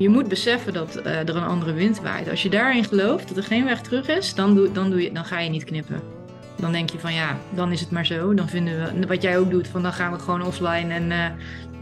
[0.00, 2.28] je moet beseffen dat eh, er een andere wind waait.
[2.28, 5.12] Als je daarin gelooft dat er geen weg terug is, dan, doe, dan, doe je,
[5.12, 6.00] dan ga je niet knippen.
[6.56, 8.34] Dan denk je van ja, dan is het maar zo.
[8.34, 11.24] Dan vinden we, wat jij ook doet, van dan gaan we gewoon offline en uh,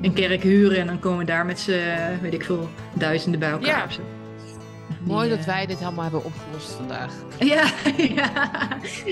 [0.02, 3.50] een kerk huren en dan komen we daar met z'n, weet ik veel, duizenden bij
[3.50, 3.86] elkaar.
[3.90, 4.17] Ja.
[5.02, 7.12] Mooi dat wij dit allemaal hebben opgelost vandaag.
[7.38, 7.64] Ja,
[7.96, 8.30] ja.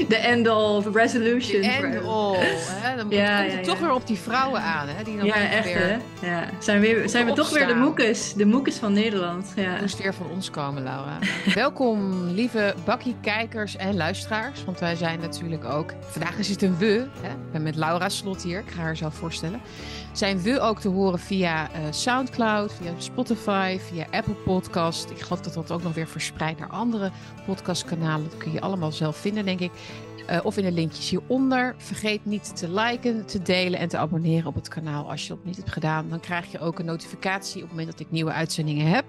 [0.08, 1.62] de end-all resolution.
[1.62, 2.38] De end-all.
[2.96, 4.88] Dan ja, komt het toch weer op die vrouwen aan.
[4.88, 5.04] Hè?
[5.04, 6.00] Die dan ja, echt weer...
[6.20, 6.26] hè.
[6.26, 6.44] Ja.
[6.58, 8.32] Zijn, weer, zijn we toch weer de moekes.
[8.32, 9.52] De moekes van Nederland.
[9.56, 9.80] Ja.
[9.80, 11.18] moest weer van ons komen, Laura.
[11.54, 14.64] Welkom, lieve bakkie-kijkers en luisteraars.
[14.64, 15.92] Want wij zijn natuurlijk ook...
[16.00, 17.06] Vandaag is het een we.
[17.20, 17.28] Hè?
[17.28, 18.58] Ik ben met Laura Slot hier.
[18.58, 19.60] Ik ga haar zo voorstellen
[20.18, 25.10] zijn we ook te horen via uh, Soundcloud, via Spotify, via Apple Podcast.
[25.10, 27.10] Ik geloof dat dat ook nog weer verspreidt naar andere
[27.46, 28.30] podcastkanalen.
[28.30, 29.70] Dat kun je allemaal zelf vinden, denk ik.
[30.30, 31.74] Uh, of in de linkjes hieronder.
[31.78, 35.44] Vergeet niet te liken, te delen en te abonneren op het kanaal als je dat
[35.44, 36.08] niet hebt gedaan.
[36.08, 39.04] Dan krijg je ook een notificatie op het moment dat ik nieuwe uitzendingen heb.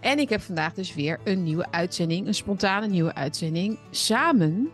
[0.00, 4.68] En ik heb vandaag dus weer een nieuwe uitzending, een spontane nieuwe uitzending, samen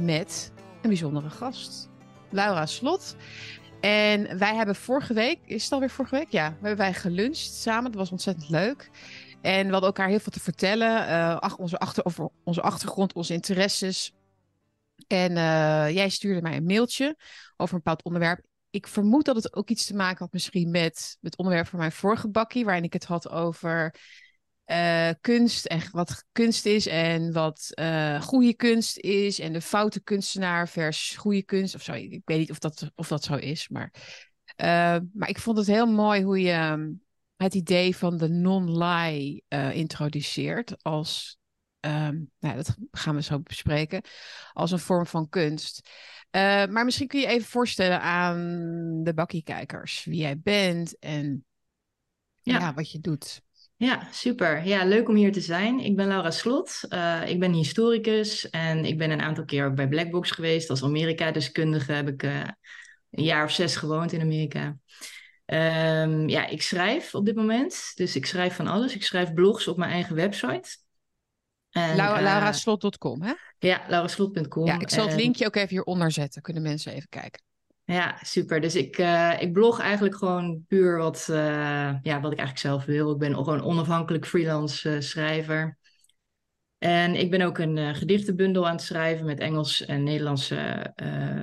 [0.00, 0.52] met
[0.82, 1.88] een bijzondere gast.
[2.30, 3.16] Laura Slot.
[3.84, 6.30] En wij hebben vorige week, is het alweer vorige week?
[6.30, 7.90] Ja, hebben wij geluncht samen.
[7.90, 8.90] Dat was ontzettend leuk.
[9.42, 11.08] En we hadden elkaar heel veel te vertellen.
[11.08, 14.12] Uh, onze over onze achtergrond, onze interesses.
[15.06, 17.16] En uh, jij stuurde mij een mailtje
[17.56, 18.44] over een bepaald onderwerp.
[18.70, 21.92] Ik vermoed dat het ook iets te maken had misschien met het onderwerp van mijn
[21.92, 22.64] vorige bakkie.
[22.64, 23.94] Waarin ik het had over
[24.66, 30.02] uh, kunst en wat kunst is en wat uh, goede kunst is en de foute
[30.02, 31.92] kunstenaar versus goede kunst of zo.
[31.92, 33.92] Ik weet niet of dat, of dat zo is, maar,
[34.56, 37.02] uh, maar ik vond het heel mooi hoe je um,
[37.36, 41.38] het idee van de non-lie introduceert als,
[41.80, 44.02] um, nou, dat gaan we zo bespreken,
[44.52, 45.88] als een vorm van kunst.
[46.30, 51.44] maar misschien kun je even voorstellen aan de bakkiekijkers wie jij bent en
[52.42, 52.58] ja.
[52.58, 53.43] ja wat je doet.
[53.76, 54.66] Ja, super.
[54.66, 55.80] Ja, leuk om hier te zijn.
[55.80, 56.80] Ik ben Laura Slot.
[56.88, 60.70] Uh, ik ben historicus en ik ben een aantal keer ook bij Blackbox geweest.
[60.70, 62.40] Als Amerika-deskundige heb ik uh,
[63.10, 64.76] een jaar of zes gewoond in Amerika.
[65.46, 67.92] Um, ja, ik schrijf op dit moment.
[67.94, 68.94] Dus ik schrijf van alles.
[68.94, 70.76] Ik schrijf blogs op mijn eigen website.
[71.70, 73.32] Laura, uh, lauraslot.com, hè?
[73.58, 74.66] Ja, lauraslot.com.
[74.66, 76.42] Ja, ik zal het linkje ook even hieronder zetten.
[76.42, 77.42] Kunnen mensen even kijken.
[77.86, 78.60] Ja, super.
[78.60, 81.36] Dus ik, uh, ik blog eigenlijk gewoon puur wat, uh,
[82.02, 83.12] ja, wat ik eigenlijk zelf wil.
[83.12, 85.78] Ik ben gewoon onafhankelijk freelance uh, schrijver.
[86.78, 90.92] En ik ben ook een gedichtenbundel aan het schrijven met Engels en Nederlandse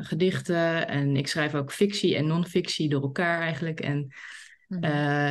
[0.02, 0.88] gedichten.
[0.88, 3.80] En ik schrijf ook fictie en non-fictie door elkaar eigenlijk.
[3.80, 4.14] En
[4.68, 4.84] mm.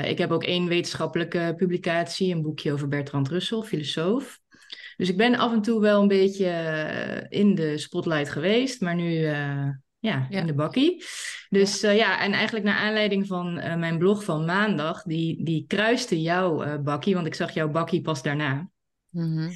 [0.05, 4.41] ik heb ook één wetenschappelijke publicatie, een boekje over Bertrand Russell, filosoof.
[4.97, 9.33] Dus ik ben af en toe wel een beetje in de spotlight geweest, maar nu
[10.01, 11.05] ja, in de bakkie.
[11.49, 11.91] Dus ja.
[11.91, 16.21] Uh, ja, en eigenlijk naar aanleiding van uh, mijn blog van maandag, die, die kruiste
[16.21, 18.71] jouw uh, bakkie, want ik zag jouw bakkie pas daarna.
[19.11, 19.51] Mm -hmm.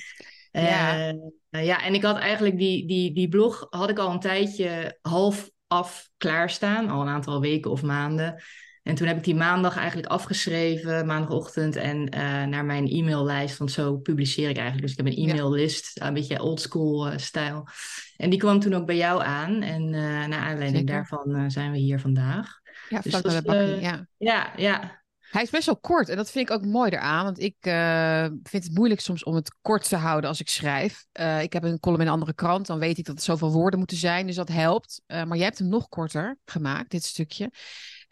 [0.50, 1.14] ja.
[1.50, 5.50] ja, en ik had eigenlijk die, die, die blog had ik al een tijdje half
[5.66, 8.42] af klaarstaan, al een aantal weken of maanden.
[8.84, 13.58] En toen heb ik die maandag eigenlijk afgeschreven, maandagochtend, en uh, naar mijn e-maillijst.
[13.58, 14.82] Want zo publiceer ik eigenlijk.
[14.82, 17.68] Dus ik heb een e-maillist, een beetje oldschool uh, stijl.
[18.16, 19.62] En die kwam toen ook bij jou aan.
[19.62, 22.60] En uh, naar aanleiding daarvan zijn we hier vandaag.
[22.88, 24.06] Ja, dus bakkie, ja.
[24.16, 25.02] Ja, ja.
[25.30, 27.24] Hij is best wel kort en dat vind ik ook mooi eraan.
[27.24, 27.56] Want ik
[28.42, 31.06] vind het moeilijk soms om het kort te houden als ik schrijf.
[31.40, 33.78] ik heb een column in een andere krant, dan weet ik dat het zoveel woorden
[33.78, 34.26] moeten zijn.
[34.26, 35.02] Dus dat helpt.
[35.06, 37.50] maar jij hebt hem nog korter gemaakt, dit stukje.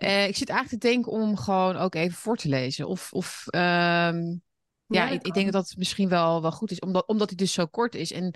[0.03, 2.87] Uh, ik zit eigenlijk te denken om gewoon ook even voor te lezen.
[2.89, 4.43] Of, of um,
[4.87, 7.53] ja, ik, ik, denk dat dat misschien wel, wel goed is, omdat, omdat hij dus
[7.53, 8.13] zo kort is.
[8.13, 8.35] En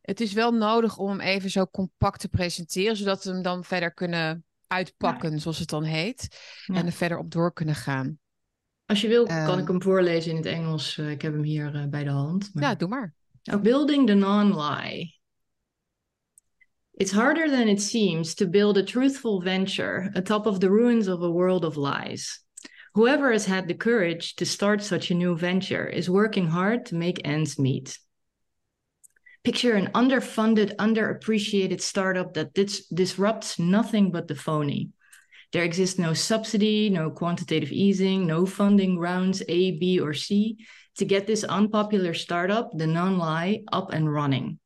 [0.00, 3.64] het is wel nodig om hem even zo compact te presenteren, zodat we hem dan
[3.64, 5.38] verder kunnen uitpakken, ja.
[5.38, 6.36] zoals het dan heet.
[6.66, 6.74] Ja.
[6.74, 8.18] En er verder op door kunnen gaan.
[8.86, 10.96] Als je wil, um, kan ik hem voorlezen in het Engels.
[10.96, 12.50] Uh, ik heb hem hier uh, bij de hand.
[12.52, 12.62] Maar...
[12.62, 13.14] Ja, doe maar.
[13.62, 15.19] Building the non-lie.
[17.00, 21.22] It's harder than it seems to build a truthful venture atop of the ruins of
[21.22, 22.40] a world of lies.
[22.92, 26.96] Whoever has had the courage to start such a new venture is working hard to
[26.96, 27.98] make ends meet.
[29.44, 34.90] Picture an underfunded, underappreciated startup that dis- disrupts nothing but the phony.
[35.52, 40.58] There exists no subsidy, no quantitative easing, no funding rounds A, B, or C
[40.98, 44.58] to get this unpopular startup, the non lie, up and running.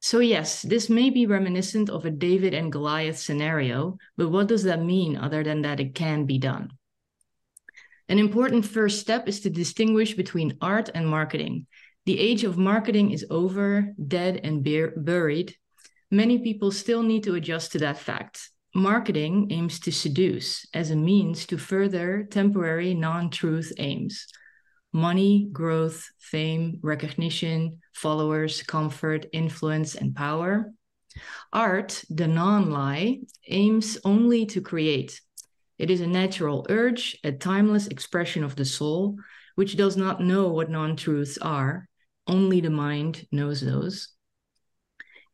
[0.00, 4.62] So, yes, this may be reminiscent of a David and Goliath scenario, but what does
[4.62, 6.70] that mean other than that it can be done?
[8.08, 11.66] An important first step is to distinguish between art and marketing.
[12.06, 14.62] The age of marketing is over, dead, and
[14.96, 15.56] buried.
[16.10, 18.50] Many people still need to adjust to that fact.
[18.74, 24.26] Marketing aims to seduce as a means to further temporary non truth aims.
[24.92, 30.72] Money, growth, fame, recognition, followers, comfort, influence, and power.
[31.52, 35.20] Art, the non lie, aims only to create.
[35.78, 39.16] It is a natural urge, a timeless expression of the soul,
[39.54, 41.88] which does not know what non truths are.
[42.26, 44.08] Only the mind knows those.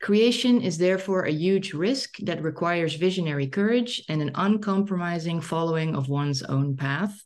[0.01, 6.09] Creation is therefore a huge risk that requires visionary courage and an uncompromising following of
[6.09, 7.23] one's own path.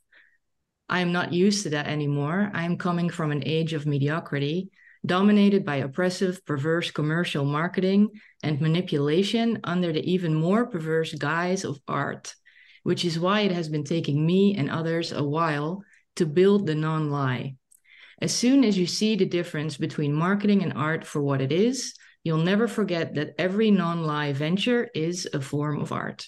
[0.89, 2.49] I am not used to that anymore.
[2.53, 4.69] I am coming from an age of mediocrity,
[5.05, 8.09] dominated by oppressive, perverse commercial marketing
[8.41, 12.33] and manipulation under the even more perverse guise of art,
[12.83, 15.83] which is why it has been taking me and others a while
[16.15, 17.55] to build the non lie.
[18.21, 21.93] As soon as you see the difference between marketing and art for what it is,
[22.23, 26.27] you'll never forget that every non lie venture is a form of art.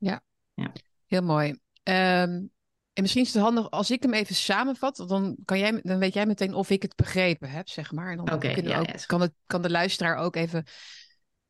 [0.00, 0.18] Ja,
[0.56, 0.68] ja.
[1.06, 1.54] heel mooi.
[1.86, 2.50] Um,
[2.92, 6.14] En misschien is het handig als ik hem even samenvat, dan, kan jij, dan weet
[6.14, 8.10] jij meteen of ik het begrepen heb, zeg maar.
[8.10, 8.42] En dan ook,
[9.06, 10.64] kan, het, kan de luisteraar ook even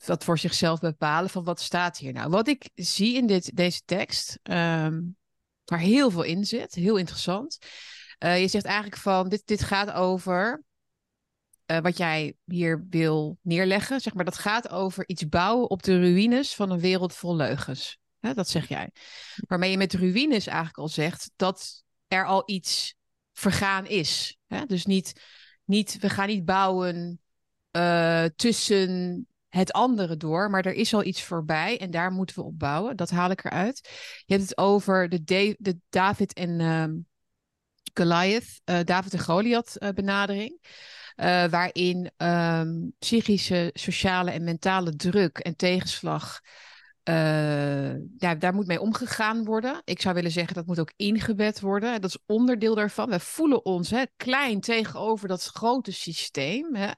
[0.04, 2.30] dat voor zichzelf bepalen van wat staat hier nou.
[2.30, 5.16] Wat ik zie in dit, deze tekst, um,
[5.64, 7.58] waar heel veel in zit, heel interessant.
[8.24, 10.64] Uh, je zegt eigenlijk van, dit, dit gaat over
[11.70, 14.00] uh, wat jij hier wil neerleggen.
[14.00, 17.99] Zeg maar, dat gaat over iets bouwen op de ruïnes van een wereld vol leugens.
[18.20, 18.90] Hè, dat zeg jij.
[19.36, 22.94] Waarmee je met ruïnes eigenlijk al zegt dat er al iets
[23.32, 24.38] vergaan is.
[24.46, 24.66] Hè?
[24.66, 25.24] Dus niet,
[25.64, 27.20] niet, we gaan niet bouwen
[27.76, 32.42] uh, tussen het andere door, maar er is al iets voorbij en daar moeten we
[32.42, 32.96] op bouwen.
[32.96, 33.80] Dat haal ik eruit.
[34.26, 36.84] Je hebt het over de, de David en uh,
[37.94, 40.58] Goliath, uh, David en Goliath uh, benadering.
[41.50, 46.40] Waarin um, psychische, sociale en mentale druk en tegenslag
[48.16, 49.82] ja, daar moet mee omgegaan worden.
[49.84, 52.00] Ik zou willen zeggen dat moet ook ingebed worden.
[52.00, 53.10] Dat is onderdeel daarvan.
[53.10, 56.74] We voelen ons hè, klein tegenover dat grote systeem.
[56.74, 56.90] Hè.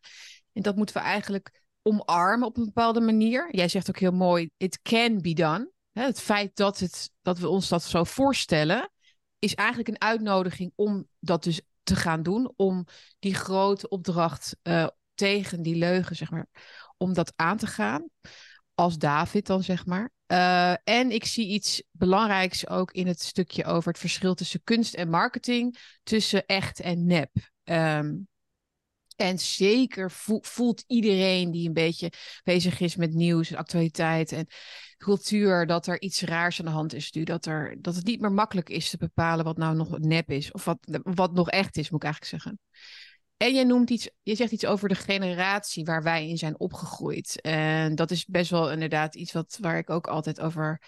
[0.53, 3.49] En dat moeten we eigenlijk omarmen op een bepaalde manier.
[3.51, 5.71] Jij zegt ook heel mooi, it can be done.
[5.93, 8.91] Hè, het feit dat, het, dat we ons dat zo voorstellen,
[9.39, 12.53] is eigenlijk een uitnodiging om dat dus te gaan doen.
[12.57, 12.87] Om
[13.19, 16.47] die grote opdracht uh, tegen die leugen, zeg maar,
[16.97, 18.09] om dat aan te gaan
[18.75, 20.11] als David dan, zeg maar.
[20.27, 24.95] Uh, en ik zie iets belangrijks ook in het stukje over het verschil tussen kunst
[24.95, 27.31] en marketing, tussen echt en nep.
[27.65, 28.29] Um,
[29.17, 30.11] en zeker
[30.41, 32.13] voelt iedereen die een beetje
[32.45, 34.47] bezig is met nieuws en actualiteit en
[34.97, 37.25] cultuur, dat er iets raars aan de hand is nu.
[37.25, 40.53] Dat, er, dat het niet meer makkelijk is te bepalen wat nou nog nep is.
[40.53, 42.61] Of wat, wat nog echt is, moet ik eigenlijk zeggen.
[43.43, 47.41] En je noemt iets, je zegt iets over de generatie waar wij in zijn opgegroeid.
[47.41, 50.83] En dat is best wel inderdaad iets wat, waar ik ook altijd over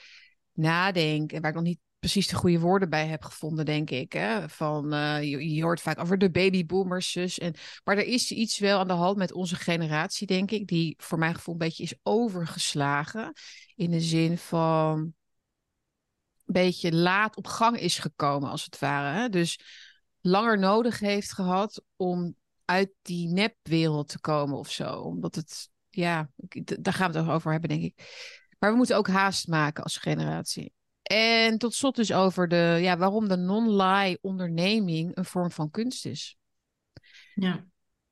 [0.53, 1.33] nadenk.
[1.33, 4.13] En waar ik nog niet precies de goede woorden bij heb gevonden, denk ik.
[4.13, 4.49] Hè?
[4.49, 7.13] Van, uh, je, hoort vaak over de babyboomers.
[7.13, 7.55] Dus, en,
[7.85, 11.19] maar er is iets wel aan de hand met onze generatie, denk ik, die voor
[11.19, 13.33] mijn gevoel een beetje is overgeslagen.
[13.75, 15.15] In de zin van een
[16.45, 19.19] beetje laat op gang is gekomen, als het ware.
[19.19, 19.29] Hè?
[19.29, 19.59] Dus
[20.21, 25.01] langer nodig heeft gehad om uit die nepwereld te komen of zo.
[25.01, 26.31] Omdat het, ja,
[26.81, 27.95] daar gaan we het over hebben, denk ik.
[28.59, 30.73] Maar we moeten ook haast maken als generatie.
[31.03, 36.07] En tot slot dus over de, ja, waarom de non-lie onderneming een vorm van kunst
[36.07, 36.37] is.
[37.35, 37.53] Ja.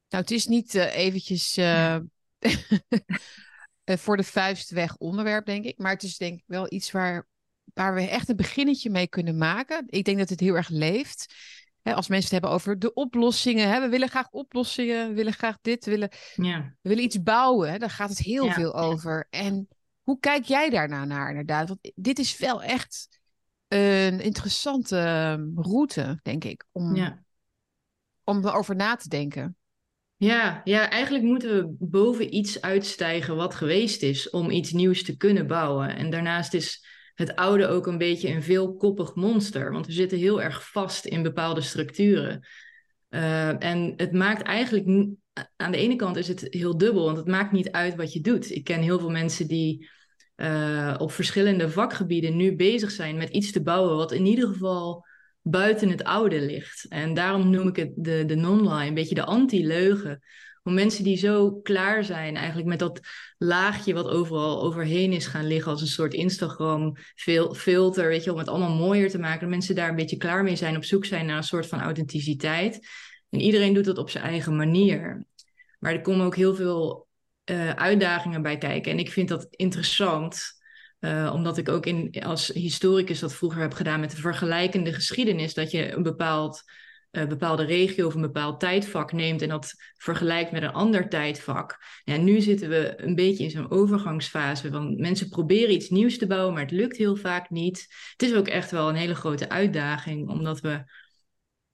[0.09, 1.97] Nou, het is niet uh, eventjes uh,
[4.02, 5.78] voor de vuist weg onderwerp, denk ik.
[5.78, 7.28] Maar het is denk ik wel iets waar,
[7.75, 9.85] waar we echt een beginnetje mee kunnen maken.
[9.87, 11.35] Ik denk dat het heel erg leeft
[11.82, 13.68] als mensen het hebben over de oplossingen.
[13.68, 16.76] Hè, we willen graag oplossingen, we willen graag dit, we willen, ja.
[16.80, 17.70] we willen iets bouwen.
[17.70, 19.26] Hè, daar gaat het heel veel over.
[19.30, 19.68] En
[20.02, 21.68] hoe kijk jij daarna naar inderdaad?
[21.68, 23.20] Want dit is wel echt
[23.68, 27.22] een interessante ehm, route, denk ik, om, ja.
[28.24, 29.56] om erover na te denken.
[30.16, 35.16] Ja, ja, eigenlijk moeten we boven iets uitstijgen wat geweest is om iets nieuws te
[35.16, 35.96] kunnen bouwen.
[35.96, 39.73] En daarnaast is het oude ook een beetje een veelkoppig monster.
[39.73, 42.47] Want we zitten heel erg vast in bepaalde structuren.
[43.11, 45.09] Uh, en het maakt eigenlijk,
[45.57, 48.21] aan de ene kant is het heel dubbel, want het maakt niet uit wat je
[48.21, 48.50] doet.
[48.50, 49.88] Ik ken heel veel mensen die
[50.37, 55.07] uh, op verschillende vakgebieden nu bezig zijn met iets te bouwen wat in ieder geval
[55.42, 56.87] buiten het oude ligt.
[56.88, 60.23] En daarom noem ik het de, de non-lie, een beetje de anti-leugen.
[60.62, 63.00] Om mensen die zo klaar zijn eigenlijk met dat
[63.38, 66.97] laagje wat overal overheen is gaan liggen als een soort Instagram
[67.54, 69.40] filter, weet je, om het allemaal mooier te maken.
[69.40, 71.81] Dat mensen daar een beetje klaar mee zijn, op zoek zijn naar een soort van
[71.81, 72.88] authenticiteit.
[73.31, 75.26] En iedereen doet dat op zijn eigen manier.
[75.78, 77.09] Maar er komen ook heel veel
[77.45, 78.92] uh, uitdagingen bij kijken.
[78.92, 80.61] En ik vind dat interessant.
[81.00, 85.54] Uh, omdat ik ook in, als historicus dat vroeger heb gedaan met de vergelijkende geschiedenis,
[85.54, 86.62] dat je een bepaald
[87.12, 91.85] een bepaalde regio of een bepaald tijdvak neemt en dat vergelijkt met een ander tijdvak.
[92.04, 94.71] Ja, nu zitten we een beetje in zo'n overgangsfase.
[94.71, 97.87] Want mensen proberen iets nieuws te bouwen, maar het lukt heel vaak niet.
[98.16, 100.85] Het is ook echt wel een hele grote uitdaging, omdat we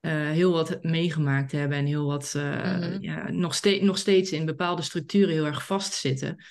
[0.00, 3.02] uh, heel wat meegemaakt hebben en heel wat uh, mm-hmm.
[3.02, 6.44] ja, nog, nog steeds in bepaalde structuren heel erg vastzitten.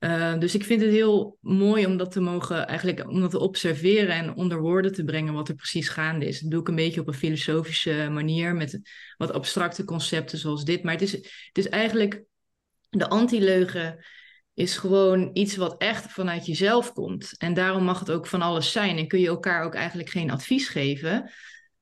[0.00, 3.38] Uh, dus ik vind het heel mooi om dat te mogen, eigenlijk om dat te
[3.38, 6.40] observeren en onder woorden te brengen wat er precies gaande is.
[6.40, 8.80] Dat doe ik een beetje op een filosofische manier met
[9.16, 10.82] wat abstracte concepten zoals dit.
[10.82, 12.22] Maar het is, het is eigenlijk,
[12.90, 14.04] de antileugen
[14.54, 17.34] is gewoon iets wat echt vanuit jezelf komt.
[17.38, 18.96] En daarom mag het ook van alles zijn.
[18.96, 21.30] En kun je elkaar ook eigenlijk geen advies geven.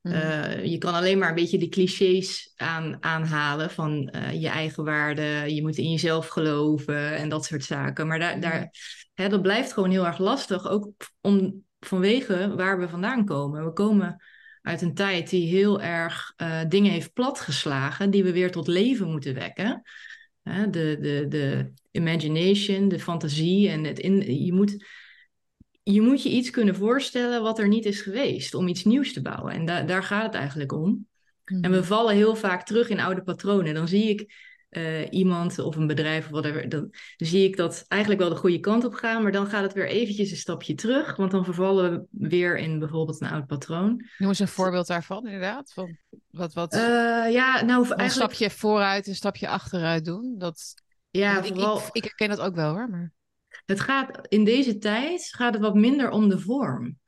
[0.03, 0.15] Mhm.
[0.15, 4.85] Eh, je kan alleen maar een beetje de clichés aan, aanhalen van uh, je eigen
[4.85, 8.07] waarde, je moet in jezelf geloven en dat soort zaken.
[8.07, 8.69] Maar daar, daar, mhm.
[9.15, 10.91] hè, dat blijft gewoon heel erg lastig, ook
[11.21, 13.65] om, vanwege waar we vandaan komen.
[13.65, 14.23] We komen
[14.63, 19.11] uit een tijd die heel erg uh, dingen heeft platgeslagen, die we weer tot leven
[19.11, 19.83] moeten wekken.
[20.43, 24.85] de, de, de imagination, de fantasie en het in, je moet
[25.93, 29.23] je moet je iets kunnen voorstellen wat er niet is geweest om iets nieuws te
[29.23, 29.53] bouwen.
[29.53, 31.07] En da daar gaat het eigenlijk om.
[31.45, 31.83] En we mhm.
[31.83, 33.75] vallen heel vaak terug in oude patronen.
[33.75, 38.21] Dan zie ik uh, iemand of een bedrijf of whatever, dan, zie ik dat eigenlijk
[38.21, 41.17] wel de goede kant op gaan, maar dan gaat het weer eventjes een stapje terug,
[41.17, 44.05] want dan vervallen we weer in bijvoorbeeld een oud patroon.
[44.19, 45.73] Noem eens een voorbeeld daarvan, inderdaad.
[45.73, 45.97] Van
[46.31, 46.75] wat, wat...
[46.75, 48.01] Uh, ja, nou, eigenlijk...
[48.01, 50.35] Een stapje vooruit, een stapje achteruit doen.
[50.39, 50.75] Dat...
[51.11, 51.77] Ja, vooral...
[51.77, 52.89] ik, ik, ik herken dat ook wel hoor.
[52.91, 53.13] Maar...
[53.69, 56.99] Het gaat in deze tijd gaat het wat minder om de vorm.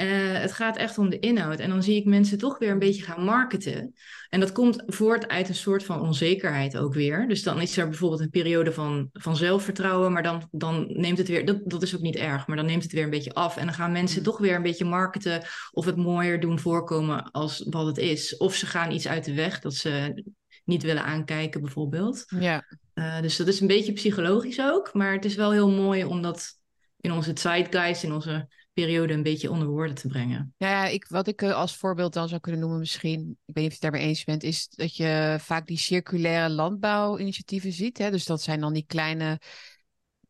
[0.00, 1.58] Uh, het gaat echt om de inhoud.
[1.58, 3.94] En dan zie ik mensen toch weer een beetje gaan marketen.
[4.28, 7.28] En dat komt voort uit een soort van onzekerheid ook weer.
[7.28, 11.28] Dus dan is er bijvoorbeeld een periode van, van zelfvertrouwen, maar dan, dan neemt het
[11.28, 13.56] weer, dat, dat is ook niet erg, maar dan neemt het weer een beetje af.
[13.56, 14.24] En dan gaan mensen mm.
[14.24, 15.42] toch weer een beetje marketen
[15.72, 18.36] of het mooier doen voorkomen als wat het is.
[18.36, 20.22] Of ze gaan iets uit de weg dat ze
[20.64, 22.24] niet willen aankijken, bijvoorbeeld.
[22.38, 22.64] Ja.
[22.94, 26.22] Uh, dus dat is een beetje psychologisch ook, maar het is wel heel mooi om
[26.22, 26.58] dat
[27.00, 30.54] in onze zeitgeist, in onze periode een beetje onder woorden te brengen.
[30.56, 33.72] Ja, ik, wat ik eh, als voorbeeld dan zou kunnen noemen misschien, ik weet niet
[33.72, 37.98] of je het daarmee eens bent, is dat je vaak die circulaire landbouwinitiatieven ziet.
[37.98, 38.10] Hè?
[38.10, 39.40] Dus dat zijn dan die kleine,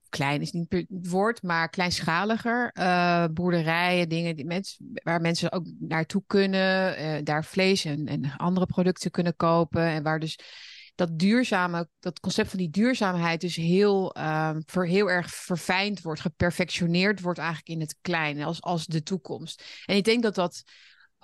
[0.08, 5.66] klein is niet het woord, maar kleinschaliger uh, boerderijen, dingen die mensen, waar mensen ook
[5.78, 10.38] naartoe kunnen, daar vlees en, en andere producten kunnen kopen en waar dus
[10.94, 16.20] dat duurzame, dat concept van die duurzaamheid dus heel, um, voor heel erg verfijnd wordt,
[16.20, 19.82] geperfectioneerd wordt eigenlijk in het kleine, als, als de toekomst.
[19.86, 20.62] En ik denk dat dat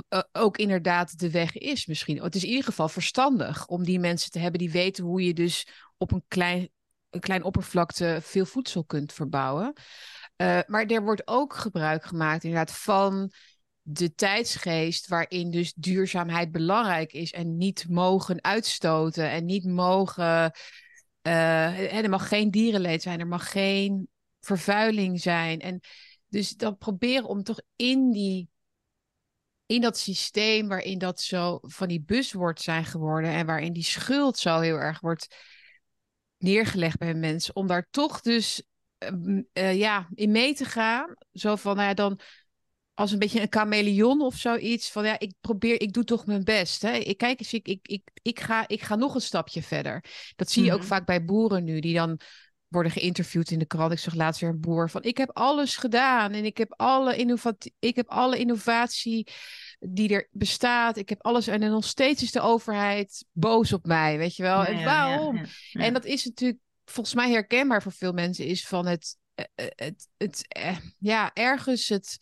[0.09, 2.23] uh, ook inderdaad de weg is misschien.
[2.23, 5.35] Het is in ieder geval verstandig om die mensen te hebben die weten hoe je
[5.35, 6.69] dus op een klein,
[7.11, 9.73] een klein oppervlakte veel voedsel kunt verbouwen.
[10.37, 13.33] Uh, maar er wordt ook gebruik gemaakt inderdaad van
[13.83, 20.53] de tijdsgeest waarin dus duurzaamheid belangrijk is en niet mogen uitstoten en niet mogen.
[21.23, 24.09] Uh, er mag geen dierenleed zijn, er mag geen
[24.41, 25.61] vervuiling zijn.
[25.61, 25.81] En
[26.29, 28.49] dus dan proberen om toch in die.
[29.67, 33.83] In dat systeem waarin dat zo van die bus wordt zijn geworden en waarin die
[33.83, 35.37] schuld zo heel erg wordt
[36.39, 38.63] neergelegd bij mensen, om daar toch dus
[39.53, 41.15] uh, ja, in mee te gaan.
[41.33, 42.21] Zo van, nou ja, dan
[43.01, 44.91] als een beetje een chameleon of zoiets.
[44.91, 46.83] Van ja, ik probeer, ik doe toch mijn best.
[46.83, 46.93] Hè?
[46.93, 50.05] Ik kijk eens, ik, ik, ik, ik, ga, ik ga nog een stapje verder.
[50.37, 50.87] Dat zie je ook mhm.
[50.87, 52.21] vaak bij boeren nu, die dan
[52.69, 53.93] worden geïnterviewd in de krant.
[53.93, 57.17] Ik zag laatst weer een boer van: ik heb alles gedaan en ik heb alle,
[57.17, 59.27] innovatie, ik heb alle innovatie
[59.79, 60.97] die er bestaat.
[60.97, 64.65] Ik heb alles en nog steeds is de overheid boos op mij, weet je wel?
[64.65, 65.45] en waarom?
[65.73, 69.67] en dat is natuurlijk volgens mij herkenbaar voor veel mensen is van het, eh, eh,
[69.77, 72.19] het, het, het eh, ja, ergens het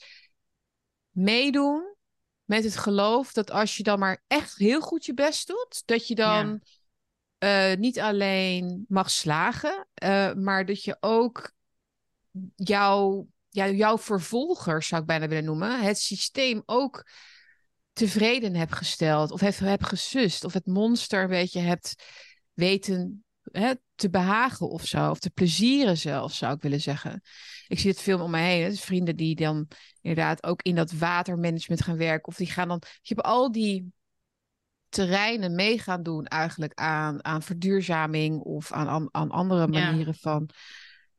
[1.19, 1.95] meedoen
[2.45, 6.09] met het geloof dat als je dan maar echt heel goed je best doet, dat
[6.09, 6.63] je dan
[7.45, 11.53] uh, niet alleen mag slagen, uh, maar dat je ook
[12.55, 17.11] jouw, ja, jouw vervolgers, zou ik bijna willen noemen, het systeem ook
[17.93, 21.95] tevreden hebt gesteld of hebt, hebt gesust of het monster een beetje hebt
[22.53, 27.23] weten hè, te behagen of zo, of te plezieren zelfs, zou ik willen zeggen.
[27.67, 28.69] Ik zie het veel om mij heen.
[28.69, 29.69] Dus vrienden die dan
[30.01, 32.29] inderdaad ook in dat watermanagement gaan werken.
[32.29, 32.83] Of die gaan dan.
[33.03, 33.93] Je hebt al die
[34.89, 40.51] terreinen mee gaan doen eigenlijk aan, aan verduurzaming of aan, aan, aan andere manieren van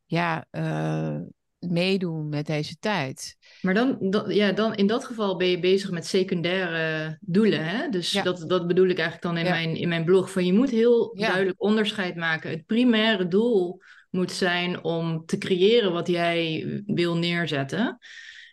[0.05, 1.19] ja, uh,
[1.59, 3.37] meedoen met deze tijd.
[3.61, 7.65] Maar dan, dan, ja, dan in dat geval ben je bezig met secundaire doelen.
[7.65, 7.89] Hè?
[7.89, 10.31] Dus dat, dat bedoel ik eigenlijk dan in, mijn, in mijn blog.
[10.31, 12.49] Van je moet heel duidelijk onderscheid maken.
[12.49, 17.97] Het primaire doel moet zijn om te creëren wat jij wil neerzetten.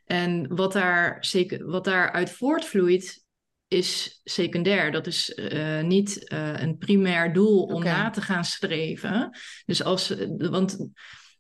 [0.04, 1.26] En wat, daar
[1.64, 3.24] wat daaruit voortvloeit,
[3.68, 4.92] is secundair.
[4.92, 9.38] Dat is uh, niet uh, een primair doel om na te gaan streven.
[9.64, 10.88] Dus als, want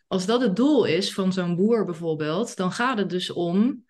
[0.06, 3.84] als dat het doel is van zo'n boer bijvoorbeeld, dan gaat het dus om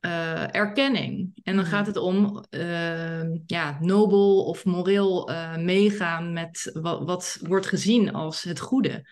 [0.00, 1.30] uh, erkenning.
[1.42, 7.38] En dan gaat het om uh, ja, nobel of moreel uh, meegaan met wat, wat
[7.42, 9.08] wordt gezien als het goede.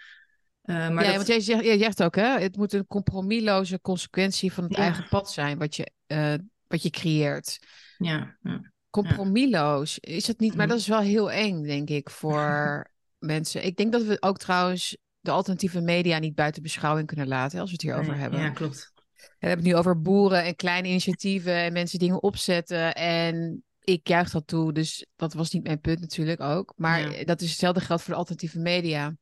[0.64, 1.14] Uh, maar ja, dat...
[1.14, 4.82] want jij zegt, jij zegt ook, hè, het moet een compromisloze consequentie van het Ja.
[4.82, 6.34] eigen pad zijn wat je, eh,
[6.66, 7.58] wat je creëert.
[7.98, 8.72] Ja, ja.
[8.90, 10.68] Compromisloos is het niet, maar Mhm.
[10.74, 13.64] dat is wel heel eng, denk ik, voor mensen.
[13.64, 17.68] Ik denk dat we ook trouwens de alternatieve media niet buiten beschouwing kunnen laten, als
[17.68, 18.40] we het hierover Nee, hebben.
[18.40, 18.92] Ja, klopt.
[19.14, 22.94] We hebben het nu over boeren en kleine initiatieven en mensen dingen opzetten.
[22.94, 26.72] En ik juich dat toe, dus dat was niet mijn punt natuurlijk ook.
[26.76, 27.24] Maar Ja.
[27.24, 29.16] dat is hetzelfde geldt voor de alternatieve media.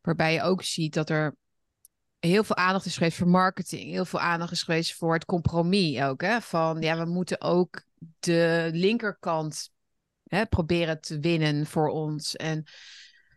[0.00, 1.36] Waarbij je ook ziet dat er
[2.18, 3.90] heel veel aandacht is geweest voor marketing.
[3.90, 6.20] Heel veel aandacht is geweest voor het compromis ook.
[6.20, 6.40] Hè?
[6.40, 7.82] Van ja, we moeten ook
[8.18, 9.70] de linkerkant
[10.24, 12.36] hè, proberen te winnen voor ons.
[12.36, 12.64] En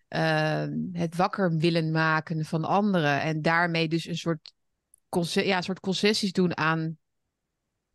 [0.10, 3.22] uh, het wakker willen maken van anderen.
[3.22, 4.54] En daarmee dus een soort,
[5.10, 6.98] ja, een soort concessies doen aan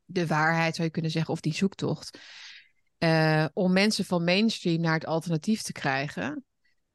[0.05, 2.19] de waarheid, zou je kunnen zeggen, of die zoektocht.
[2.99, 6.45] Uh, om mensen van mainstream naar het alternatief te krijgen.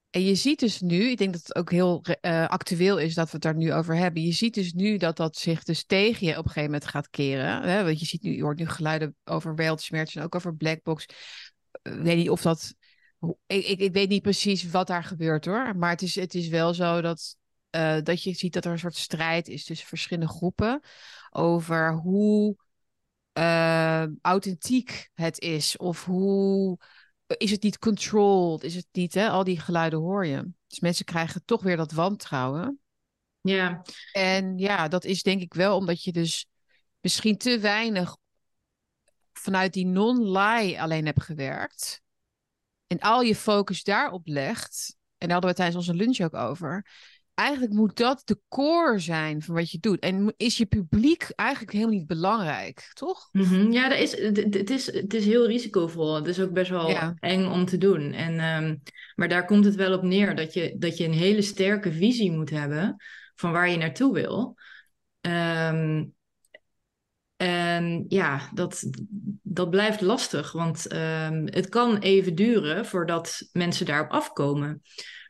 [0.09, 3.25] En je ziet dus nu, ik denk dat het ook heel uh, actueel is dat
[3.25, 4.21] we het daar nu over hebben.
[4.21, 7.09] Je ziet dus nu dat dat zich dus tegen je op een gegeven moment gaat
[7.09, 7.61] keren.
[7.61, 7.83] Hè?
[7.83, 11.05] Want je ziet nu, je hoort nu geluiden over wereldschmerz en ook over Blackbox.
[11.83, 12.75] Ik weet niet of dat.
[13.19, 15.77] Ik, ik, ik, weet niet precies wat daar gebeurt hoor.
[15.77, 17.37] Maar het is, het is wel zo dat,
[17.71, 20.81] uh, dat je ziet dat er een soort strijd is tussen verschillende groepen.
[21.29, 22.55] Over hoe
[23.37, 25.77] uh, authentiek het is.
[25.77, 26.79] Of hoe
[27.37, 28.63] is het niet controlled?
[28.63, 29.29] Is het niet, hè?
[29.29, 30.51] Al die geluiden hoor je.
[30.67, 32.79] Dus mensen krijgen toch weer dat wantrouwen.
[33.41, 33.81] Ja.
[34.11, 36.47] En ja, dat is denk ik wel omdat je dus
[36.99, 38.17] misschien te weinig
[39.33, 42.01] vanuit die non-lie alleen hebt gewerkt.
[42.87, 44.95] En al je focus daarop legt.
[45.17, 46.85] En daar hadden we tijdens onze lunch ook over.
[47.33, 49.99] Eigenlijk moet dat de core zijn van wat je doet.
[49.99, 53.29] En is je publiek eigenlijk helemaal niet belangrijk, toch?
[53.31, 53.71] Mm -hmm.
[53.71, 56.15] Ja, dat is, het, is, het is heel risicovol.
[56.15, 57.15] Het is ook best wel Ja.
[57.19, 58.11] eng om te doen.
[58.11, 58.81] En, um,
[59.15, 62.31] maar daar komt het wel op neer dat je, dat je een hele sterke visie
[62.31, 62.95] moet hebben
[63.35, 64.55] van waar je naartoe wil.
[65.21, 66.14] Um,
[67.45, 68.83] en ja, dat,
[69.43, 74.81] dat blijft lastig, want um, het kan even duren voordat mensen daarop afkomen.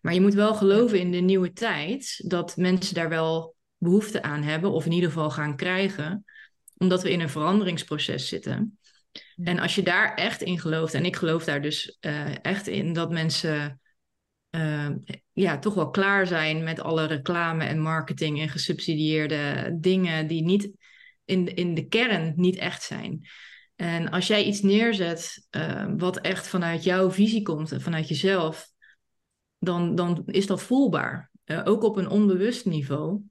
[0.02, 4.44] Maar je moet wel geloven in de nieuwe tijd dat mensen daar wel behoefte aan
[4.44, 6.26] hebben, of in ieder geval gaan krijgen,
[6.78, 8.80] omdat we in een veranderingsproces zitten.
[9.44, 12.94] En als je daar echt in gelooft, en ik geloof daar dus uh, echt in,
[12.94, 13.80] dat mensen
[14.52, 14.90] uh,
[15.34, 20.70] ja, toch wel klaar zijn met alle reclame en marketing en gesubsidieerde dingen die niet
[21.26, 23.28] in, in de kern niet echt zijn.
[23.76, 28.68] En als jij iets neerzet uh, wat echt vanuit jouw visie komt en vanuit jezelf,
[29.60, 31.32] dan, dan is dat voelbaar.
[31.46, 33.22] Uh, ook op een onbewust niveau.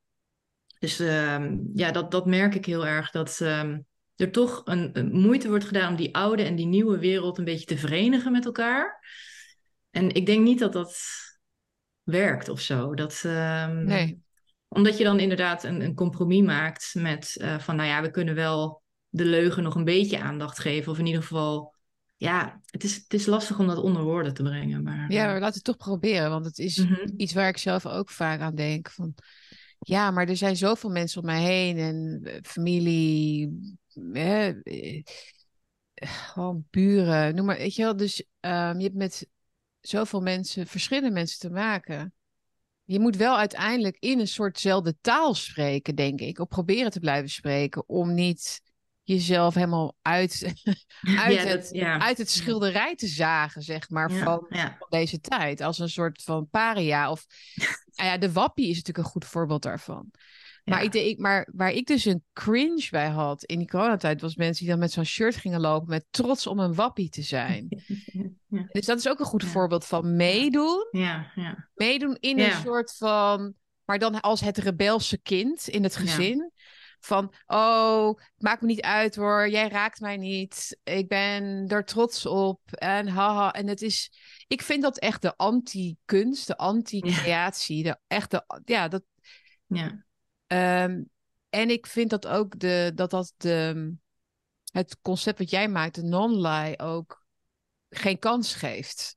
[0.78, 3.11] Dus uh, ja, dat, dat merk ik heel erg.
[3.11, 6.98] Dat um, er toch een, een, moeite wordt gedaan om die oude en die nieuwe
[6.98, 9.07] wereld een beetje te verenigen met elkaar.
[9.90, 10.98] En ik denk niet dat dat
[12.02, 12.94] werkt of zo.
[12.94, 14.23] Dat, nee.
[14.74, 18.34] Omdat je dan inderdaad een, een compromis maakt met uh, van, nou ja, we kunnen
[18.34, 20.92] wel de leugen nog een beetje aandacht geven.
[20.92, 21.74] Of in ieder geval,
[22.16, 24.82] ja, het is, het is lastig om dat onder woorden te brengen.
[24.82, 26.30] Maar, ja, maar laten we het toch proberen.
[26.30, 26.88] Want het is Mhm.
[26.88, 27.14] mm -hmm.
[27.16, 28.90] iets waar ik zelf ook vaak aan denk.
[28.90, 29.14] Van,
[29.78, 31.78] ja, maar er zijn zoveel mensen om mij heen.
[31.78, 33.78] En uh, familie,
[34.12, 34.52] eh,
[36.04, 37.56] gewoon buren, noem maar.
[37.56, 39.28] Weet je wel, dus um, je hebt met
[39.80, 42.12] zoveel mensen, verschillende mensen te maken.
[42.84, 46.38] Je moet wel uiteindelijk in een soortzelfde taal spreken, denk ik.
[46.38, 47.88] Of proberen te blijven spreken.
[47.88, 48.60] Om niet
[49.02, 50.42] jezelf helemaal uit,
[51.24, 51.98] uit, ja, het, ja.
[51.98, 55.60] uit het schilderij te zagen, zeg maar, Ja, van, van deze tijd.
[55.60, 57.10] Als een soort van paria.
[57.10, 57.26] Of
[57.94, 60.10] nou ja, de wappie is natuurlijk een goed voorbeeld daarvan.
[60.64, 61.00] Maar, Ja.
[61.00, 64.20] ik, maar waar ik dus een cringe bij had in die coronatijd...
[64.20, 65.88] was mensen die dan met zo'n shirt gingen lopen...
[65.88, 67.66] met trots om een wappie te zijn.
[68.48, 68.66] Ja.
[68.72, 69.48] Dus dat is ook een goed Ja.
[69.48, 70.88] voorbeeld van meedoen.
[70.90, 71.68] Ja, ja.
[71.74, 73.55] Meedoen in een soort van...
[73.85, 76.53] maar dan als het rebelse kind in het gezin.
[77.00, 80.81] Van, oh, maakt me niet uit hoor, jij raakt mij niet.
[80.85, 82.61] Ik ben er trots op.
[82.72, 84.11] En haha, en het is...
[84.46, 87.83] Ik vind dat echt de anti-kunst, de anti-creatie.
[87.83, 89.03] De echte, ja, dat,
[89.66, 90.03] ja.
[90.54, 91.02] Ehm,
[91.48, 93.94] en ik vind dat ook de, dat dat de,
[94.72, 97.26] het concept wat jij maakt, de non-lie, ook
[97.88, 99.16] geen kans geeft.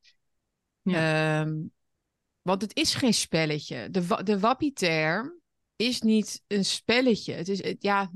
[0.84, 1.56] Ehm,
[2.42, 3.90] want het is geen spelletje.
[3.90, 5.40] De, de wappie-term
[5.76, 7.34] is niet een spelletje.
[7.34, 8.12] Het is, het, ja,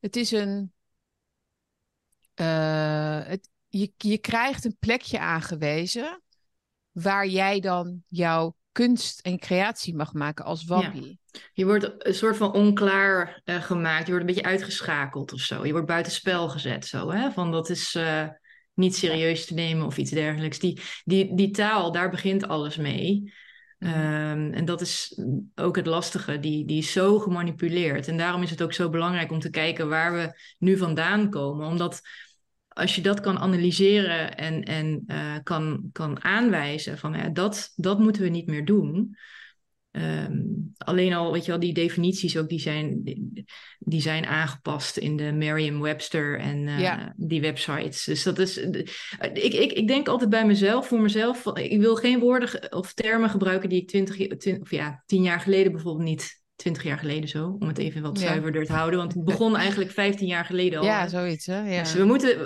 [0.00, 0.72] het is een...
[2.34, 6.22] eh, het, je, je krijgt een plekje aangewezen
[6.90, 11.18] waar jij dan jouw kunst en creatie mag maken als wappie.
[11.52, 14.06] Je wordt een soort van onklaar uh, gemaakt.
[14.06, 15.66] Je wordt een beetje uitgeschakeld of zo.
[15.66, 17.10] Je wordt buitenspel gezet zo.
[17.10, 17.30] Hè?
[17.30, 18.28] Van dat is uh,
[18.74, 20.58] niet serieus te nemen of iets dergelijks.
[20.58, 23.32] Die, die, die taal, daar begint alles mee.
[23.78, 25.20] Um, en dat is
[25.54, 28.08] ook het lastige, die, die is zo gemanipuleerd.
[28.08, 31.66] En daarom is het ook zo belangrijk om te kijken waar we nu vandaan komen.
[31.66, 32.00] Omdat
[32.74, 37.98] als je dat kan analyseren en, en uh, kan, kan aanwijzen van ja, dat, dat
[37.98, 39.16] moeten we niet meer doen.
[39.96, 43.02] Um, alleen al, weet je wel, die definities ook, die zijn,
[43.78, 47.14] die zijn aangepast in de Merriam-Webster en uh, ja.
[47.16, 48.04] die websites.
[48.04, 52.20] Dus dat is, ik, ik, ik denk altijd bij mezelf, voor mezelf, ik wil geen
[52.20, 56.42] woorden of termen gebruiken die ik twintig, twintig of ja, tien jaar geleden bijvoorbeeld niet
[56.56, 58.98] twintig jaar geleden zo, om het even wat zuiverder te houden.
[58.98, 60.84] Want het begon eigenlijk 15 jaar geleden al.
[60.84, 61.74] Ja, zoiets hè.
[61.74, 61.82] Ja.
[61.82, 62.38] Dus we moeten,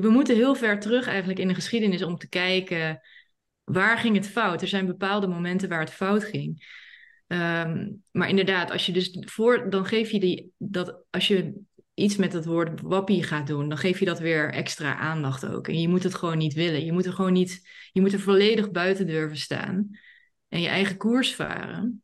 [0.00, 3.00] we moeten heel ver terug eigenlijk in de geschiedenis om te kijken
[3.64, 4.62] waar ging het fout.
[4.62, 6.80] Er zijn bepaalde momenten waar het fout ging.
[7.26, 11.60] Um, maar inderdaad, als je dus voor, dan geef je die, dat als je
[11.94, 15.68] iets met het woord wappie gaat doen, dan geef je dat weer extra aandacht ook.
[15.68, 16.84] En je moet het gewoon niet willen.
[16.84, 19.90] Je moet er gewoon niet, je moet er volledig buiten durven staan
[20.48, 22.02] en je eigen koers varen.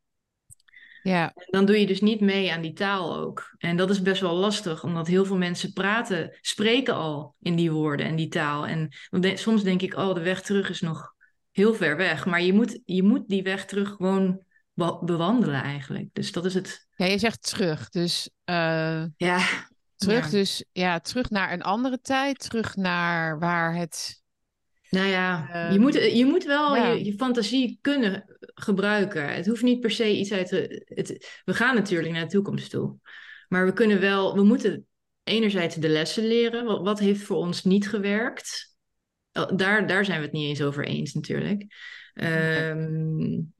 [1.08, 1.32] Ja.
[1.46, 3.54] Dan doe je dus niet mee aan die taal ook.
[3.58, 7.70] En dat is best wel lastig, omdat heel veel mensen praten, spreken al in die
[7.70, 8.66] woorden en die taal.
[8.66, 8.88] En
[9.34, 11.14] soms denk ik, oh, de weg terug is nog
[11.50, 12.26] heel ver weg.
[12.26, 14.40] Maar je moet, je moet die weg terug gewoon
[15.00, 16.08] bewandelen eigenlijk.
[16.12, 16.86] Dus dat is het.
[16.96, 17.88] Ja, je zegt terug.
[17.88, 19.66] Dus uh, ja.
[19.96, 20.30] Terug, ja.
[20.30, 24.22] dus ja, terug naar een andere tijd, terug naar waar het
[24.90, 26.88] nou ja, je, moet, je moet wel ja.
[26.88, 29.34] je, je, fantasie kunnen gebruiken.
[29.34, 30.82] Het hoeft niet per se iets uit de.
[30.84, 32.96] Het, we gaan natuurlijk naar de toekomst toe.
[33.48, 34.86] Maar we kunnen wel, we moeten
[35.24, 36.64] enerzijds de lessen leren.
[36.64, 38.76] Wat, wat heeft voor ons niet gewerkt?
[39.56, 41.66] Daar, daar zijn we het niet eens over eens, natuurlijk.
[42.14, 43.52] Um,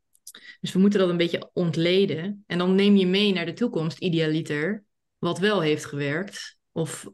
[0.61, 2.45] dus we moeten dat een beetje ontleden.
[2.47, 4.85] En dan neem je mee naar de toekomst, idealiter,
[5.19, 6.58] wat wel heeft gewerkt.
[6.79, 7.09] Of,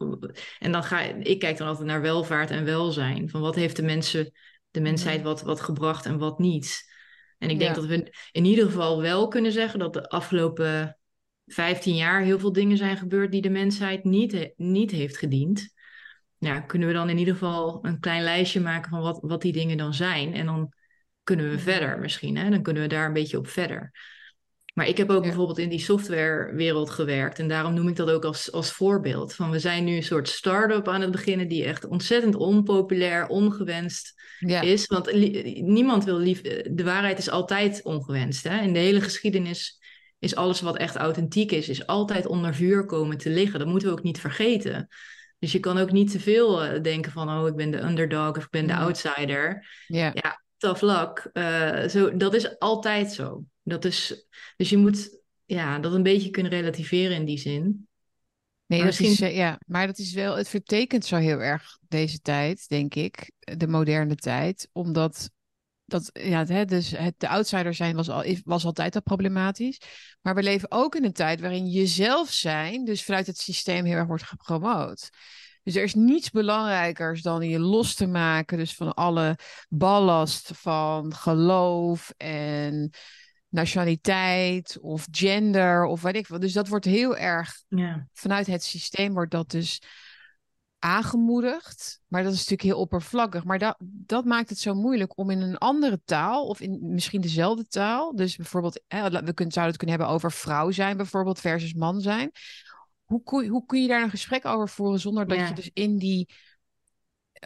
[0.59, 3.31] en dan ga ik kijk dan altijd naar welvaart en welzijn.
[3.31, 4.33] Van wat heeft de mensen,
[4.70, 6.92] de mensheid wat, wat gebracht en wat niet.
[7.38, 7.81] En ik denk ja.
[7.81, 10.98] dat we in ieder geval wel kunnen zeggen dat de afgelopen
[11.46, 15.74] 15 jaar heel veel dingen zijn gebeurd die de mensheid niet, niet heeft gediend.
[16.38, 19.53] Ja, kunnen we dan in ieder geval een klein lijstje maken van wat, wat die
[19.53, 20.35] dingen dan zijn.
[20.35, 20.72] En dan
[21.22, 22.37] kunnen we verder misschien.
[22.37, 22.50] Hè?
[22.50, 23.92] Dan kunnen we daar een beetje op verder.
[24.74, 25.28] Maar ik heb ook ja.
[25.28, 27.38] bijvoorbeeld in die softwarewereld gewerkt.
[27.38, 29.34] En daarom noem ik dat ook als, als voorbeeld.
[29.34, 34.22] Van we zijn nu een soort start-up aan het beginnen die echt ontzettend onpopulair, ongewenst
[34.38, 34.60] ja.
[34.60, 34.87] is.
[34.87, 35.12] Want
[35.60, 36.40] niemand wil lief.
[36.70, 38.44] De waarheid is altijd ongewenst.
[38.44, 38.62] Hè?
[38.62, 39.78] In de hele geschiedenis
[40.18, 43.58] is alles wat echt authentiek is, is altijd onder vuur komen te liggen.
[43.58, 44.88] Dat moeten we ook niet vergeten.
[45.38, 48.44] Dus je kan ook niet te veel denken van, oh, ik ben de underdog of
[48.44, 49.66] ik ben de outsider.
[49.87, 50.10] Ja.
[50.14, 51.30] ja tough luck.
[51.32, 53.44] Uh, zo, dat is altijd zo.
[53.64, 57.88] Dat is, dus je moet ja, dat een beetje kunnen relativeren in die zin.
[58.66, 59.29] Nee, maar dat misschien...
[59.29, 63.31] is, ja, maar dat is wel, het vertekent zo heel erg deze tijd, denk ik,
[63.38, 65.31] de moderne tijd, omdat
[65.85, 69.81] dat, ja, hè, dus het, de outsider zijn was, al, was altijd al problematisch.
[70.20, 73.96] Maar we leven ook in een tijd waarin jezelf zijn, dus vanuit het systeem heel
[73.96, 75.11] erg wordt gepromoot.
[75.62, 81.14] Dus er is niets belangrijkers dan je los te maken dus van alle ballast van
[81.14, 82.90] geloof en
[83.55, 86.40] nationaliteit of gender of weet ik wat.
[86.40, 88.09] Dus dat wordt heel erg ja.
[88.12, 89.83] vanuit het systeem wordt dat dus
[90.79, 92.01] aangemoedigd.
[92.07, 93.45] Maar dat is natuurlijk heel oppervlakkig.
[93.45, 97.21] Maar dat, dat maakt het zo moeilijk om in een andere taal of in misschien
[97.21, 98.17] dezelfde taal.
[98.17, 102.01] Dus bijvoorbeeld, hè, we kunnen, zouden het kunnen hebben over vrouw zijn bijvoorbeeld versus man
[102.01, 102.31] zijn.
[103.05, 105.49] Hoe, kun, hoe kun je daar een gesprek over voeren zonder dat Ja.
[105.49, 106.29] je dus in die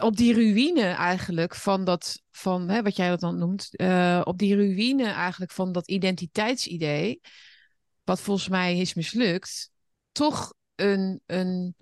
[0.01, 4.39] op die ruïne eigenlijk van dat, van hè, wat jij dat dan noemt, eh, op
[4.39, 7.21] die ruïne eigenlijk van dat identiteitsidee,
[8.05, 9.71] wat volgens mij is mislukt,
[10.13, 11.75] toch een, een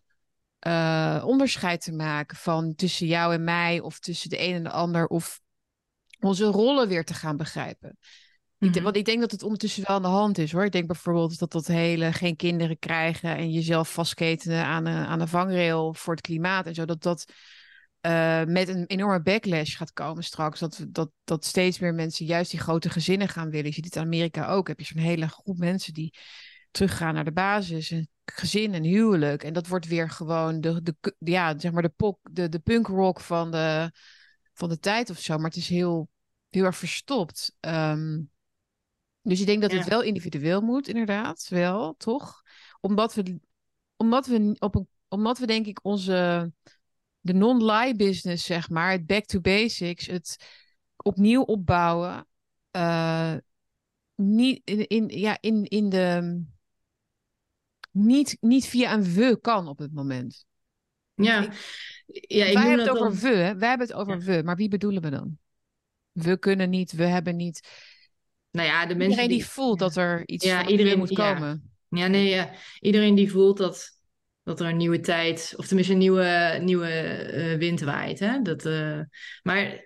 [0.59, 4.71] eh, onderscheid te maken van tussen jou en mij of tussen de een en de
[4.71, 5.41] ander of
[6.21, 7.99] onze rollen weer te gaan begrijpen.
[8.59, 8.83] Mhm.
[8.83, 10.65] want ik denk dat het ondertussen wel aan de hand is hoor.
[10.65, 15.21] Ik denk bijvoorbeeld dat dat hele geen kinderen krijgen en jezelf vastketenen aan een, aan
[15.21, 17.33] een vangrail voor het klimaat en zo, dat dat
[18.07, 20.61] eh, met een enorme backlash gaat komen straks.
[20.61, 23.67] Dat, dat, dat steeds meer mensen juist die grote gezinnen gaan willen.
[23.67, 24.69] Je ziet het in Amerika ook.
[24.69, 26.19] Heb je zo'n hele groep mensen die
[26.71, 27.91] teruggaan naar de basis.
[27.91, 29.43] Een gezin, een huwelijk.
[29.43, 32.87] En dat wordt weer gewoon de, de, ja, zeg maar de, pop, de, de punk
[32.87, 33.91] rock van de,
[34.53, 35.37] van de tijd of zo.
[35.37, 36.09] Maar het is heel,
[36.49, 37.57] heel erg verstopt.
[37.61, 38.23] Ehm,
[39.23, 41.47] dus ik denk dat het wel individueel moet, inderdaad.
[41.49, 42.43] Wel, toch?
[42.81, 43.41] Omdat we,
[43.97, 46.51] omdat we, op een, omdat we denk ik onze
[47.27, 50.37] de non-lie business, zeg maar, het back to basics, het
[50.97, 52.27] opnieuw opbouwen,
[52.73, 53.35] uh,
[54.15, 56.45] niet in, in, ja, in, in de.
[57.91, 60.45] Niet, niet via een we kan op het moment.
[61.15, 61.41] Ja,
[62.07, 63.57] ja ik wij hebben het over we, hè?
[63.57, 65.39] wij hebben het over we, maar wie bedoelen we dan?
[66.13, 67.69] We kunnen niet, we hebben niet.
[68.51, 71.73] Nou ja, de mensen iedereen die, voelt dat er iets ja, iedereen, moet komen.
[71.89, 72.53] Ja, nee, ja.
[72.81, 73.96] iedereen die voelt dat,
[74.47, 78.19] dat er een nieuwe tijd, of tenminste een nieuwe, nieuwe uh, wind waait.
[78.19, 78.43] Hè?
[78.43, 79.01] Dat, uh,
[79.43, 79.85] maar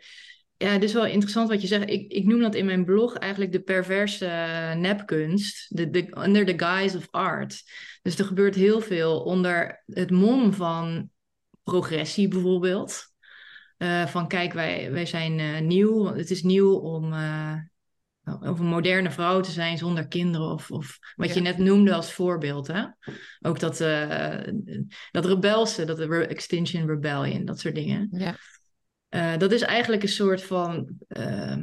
[0.56, 1.90] ja, het is wel interessant wat je zegt.
[1.90, 4.26] Ik, ik noem dat in mijn blog eigenlijk de perverse
[4.76, 7.62] nepkunst, de, de, under the guise of art.
[8.02, 11.10] Dus er gebeurt heel veel onder het mom van
[11.62, 13.12] progressie bijvoorbeeld.
[14.06, 16.14] van kijk, wij, wij zijn nieuw.
[16.14, 17.12] Het is nieuw om
[18.40, 20.52] of een moderne vrouw te zijn zonder kinderen.
[20.52, 22.66] Of, of wat je net noemde als voorbeeld.
[22.66, 22.84] Hè?
[23.40, 24.40] Ook dat, uh,
[25.10, 28.08] dat rebelse, dat Extinction Rebellion, dat soort dingen.
[28.10, 28.36] Ja.
[29.10, 31.56] Uh, dat is eigenlijk een soort van, uh,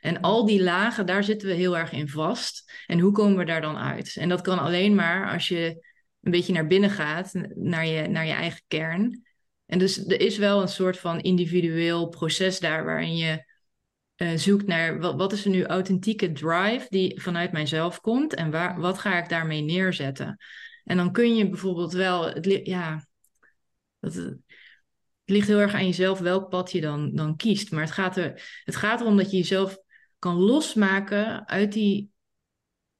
[0.00, 2.72] En al die lagen, daar zitten we heel erg in vast.
[2.86, 4.16] En hoe komen we daar dan uit?
[4.16, 5.86] En dat kan alleen maar als je
[6.20, 9.26] een beetje naar binnen gaat, naar je, naar je eigen kern.
[9.66, 13.44] En dus er is wel een soort van individueel proces daar waarin je
[14.16, 18.50] uh, zoekt naar wat, wat is er nu authentieke drive die vanuit mijzelf komt en
[18.50, 20.38] waar, wat ga ik daarmee neerzetten.
[20.88, 23.06] En dan kun je bijvoorbeeld wel, het, ja,
[24.00, 24.40] dat, het
[25.24, 27.70] ligt heel erg aan jezelf welk pad je dan, dan kiest.
[27.70, 29.78] Maar het gaat, er, het gaat erom dat je jezelf
[30.18, 32.10] kan losmaken uit die,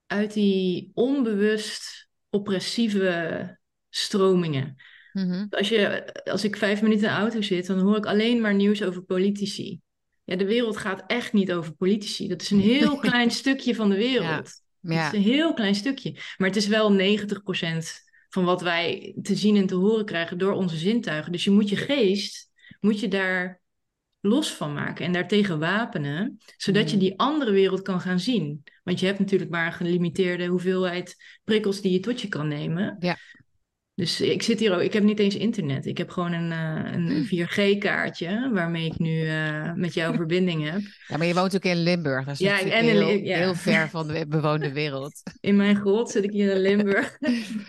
[0.07, 4.77] uit die onbewust oppressieve stromingen.
[5.13, 5.47] Mhm.
[5.51, 8.55] als, je, als ik vijf minuten in de auto zit, dan hoor ik alleen maar
[8.55, 9.81] nieuws over politici.
[10.25, 12.29] Ja, de wereld gaat echt niet over politici.
[12.29, 14.63] Dat is een heel klein stukje van de wereld.
[14.95, 15.05] Ja.
[15.05, 16.13] Het is een heel klein stukje.
[16.37, 20.53] Maar het is wel 90% van wat wij te zien en te horen krijgen door
[20.53, 21.33] onze zintuigen.
[21.33, 23.61] Dus je moet je geest, moet je daar
[24.21, 27.03] los van maken en daartegen wapenen, zodat je mm.
[27.03, 28.63] die andere wereld kan gaan zien.
[28.85, 32.97] Want je hebt natuurlijk maar een gelimiteerde hoeveelheid prikkels die je tot je kan nemen.
[32.99, 33.17] Ja.
[33.99, 35.87] Dus ik zit hier ook, ik heb niet eens internet.
[35.87, 40.81] Ik heb gewoon een, uh, een 4G-kaartje waarmee ik nu uh, met jou verbinding heb.
[41.07, 42.25] Ja, maar je woont ook in Limburg.
[42.25, 43.37] Dat is ja, en heel, ja.
[43.37, 45.23] heel ver van de bewoonde wereld.
[45.41, 47.19] In mijn grot zit ik hier in Limburg.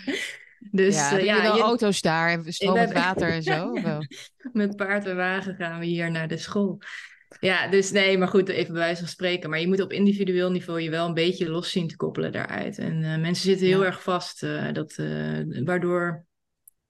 [0.72, 1.62] dus ja, uh, ja, je...
[1.62, 3.74] auto's daar en stromend water en zo?
[4.54, 6.80] met paard en wagen gaan we hier naar de school.
[7.39, 9.50] Ja, dus nee, maar goed, even bij wijze van spreken.
[9.50, 12.78] Maar je moet op individueel niveau je wel een beetje los zien te koppelen daaruit.
[12.78, 16.28] En uh, mensen zitten heel erg vast, uh, dat, uh, waardoor...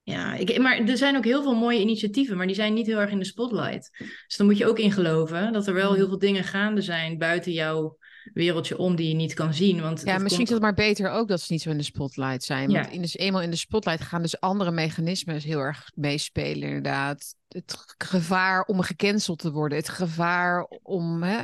[0.04, 3.00] Ja, ik, maar er zijn ook heel veel mooie initiatieven, maar die zijn niet heel
[3.00, 3.90] erg in de spotlight.
[4.28, 5.96] Dus dan moet je ook in geloven dat er wel mm.
[5.96, 7.98] heel veel dingen gaande zijn buiten jouw
[8.34, 9.82] wereldje om die je niet kan zien.
[9.82, 12.44] Want ja, misschien is het maar beter ook dat ze niet zo in de spotlight
[12.44, 12.72] zijn.
[12.72, 17.36] Want in dus eenmaal in de spotlight gaan dus andere mechanismen heel erg meespelen, inderdaad.
[17.50, 21.42] Het gevaar om gecanceld te worden, het gevaar om hè,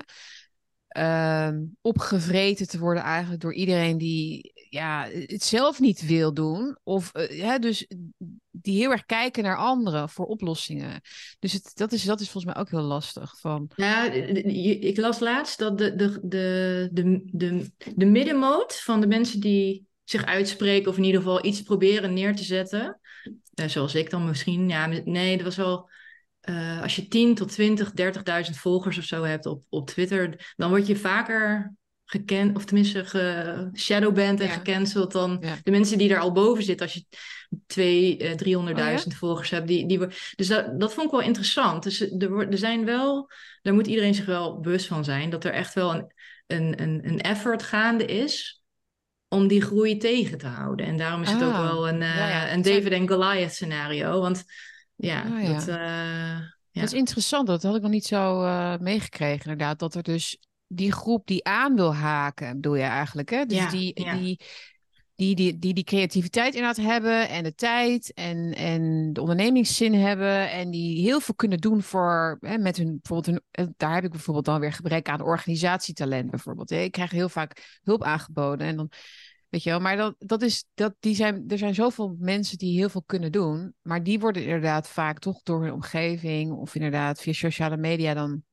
[0.97, 6.77] uh, opgevreten te worden eigenlijk door iedereen die ja, het zelf niet wil doen.
[6.83, 7.87] Of uh, hè, dus
[8.51, 11.01] die heel erg kijken naar anderen voor oplossingen.
[11.39, 13.39] Dus het, dat, is, dat is volgens mij ook heel lastig.
[13.39, 13.71] Van...
[13.75, 19.39] Ja, ik las laatst dat de, de, de, de, de, de middenmoot van de mensen
[19.39, 22.99] die zich uitspreken, of in ieder geval iets proberen neer te zetten.
[23.55, 24.69] Uh, zoals ik dan misschien.
[24.69, 25.89] Ja, nee, dat was wel
[26.49, 27.91] uh, als je 10 tot 20,
[28.49, 31.73] 30.000 volgers of zo hebt op, op Twitter, dan word je vaker
[32.05, 34.53] gekend, of tenminste geshadowband en ja.
[34.53, 36.85] gecanceld dan de mensen die er al boven zitten.
[36.85, 37.05] Als je
[37.67, 38.97] 2, uh, 300.000 oh, ja?
[38.97, 39.67] volgers hebt.
[39.67, 39.99] Die, die,
[40.35, 41.83] dus dat, dat vond ik wel interessant.
[41.83, 43.29] Dus er, er zijn wel,
[43.61, 46.13] daar moet iedereen zich wel bewust van zijn, dat er echt wel een,
[46.47, 48.63] een, een, een effort gaande is
[49.35, 50.85] om die groei tegen te houden.
[50.85, 51.61] En daarom is het ook ah.
[51.61, 54.19] wel een, uh, ja, een David en Goliath scenario.
[54.21, 54.43] Want
[54.95, 55.53] ja, oh, ja.
[55.53, 56.81] Dat, uh, ja.
[56.81, 57.47] dat is interessant.
[57.47, 59.79] Dat had ik nog niet zo uh, meegekregen, inderdaad.
[59.79, 63.45] Dat er dus die groep die aan wil haken, bedoel je eigenlijk, hè?
[63.45, 64.39] Dus Ja, die, die,
[65.15, 70.51] die, die, die die creativiteit inderdaad hebben en de tijd en, en de ondernemingszin hebben
[70.51, 74.03] en die heel veel kunnen doen voor, hè, met hun, bijvoorbeeld hun, eh, daar heb
[74.03, 76.69] ik bijvoorbeeld dan weer gebrek aan organisatietalent bijvoorbeeld.
[76.69, 76.77] hè.
[76.77, 78.91] Ik krijg heel vaak hulp aangeboden en dan,
[79.49, 82.77] weet je wel, maar dat, dat is, dat, die zijn, er zijn zoveel mensen die
[82.77, 87.21] heel veel kunnen doen, maar die worden inderdaad vaak toch door hun omgeving of inderdaad
[87.21, 88.43] via sociale media dan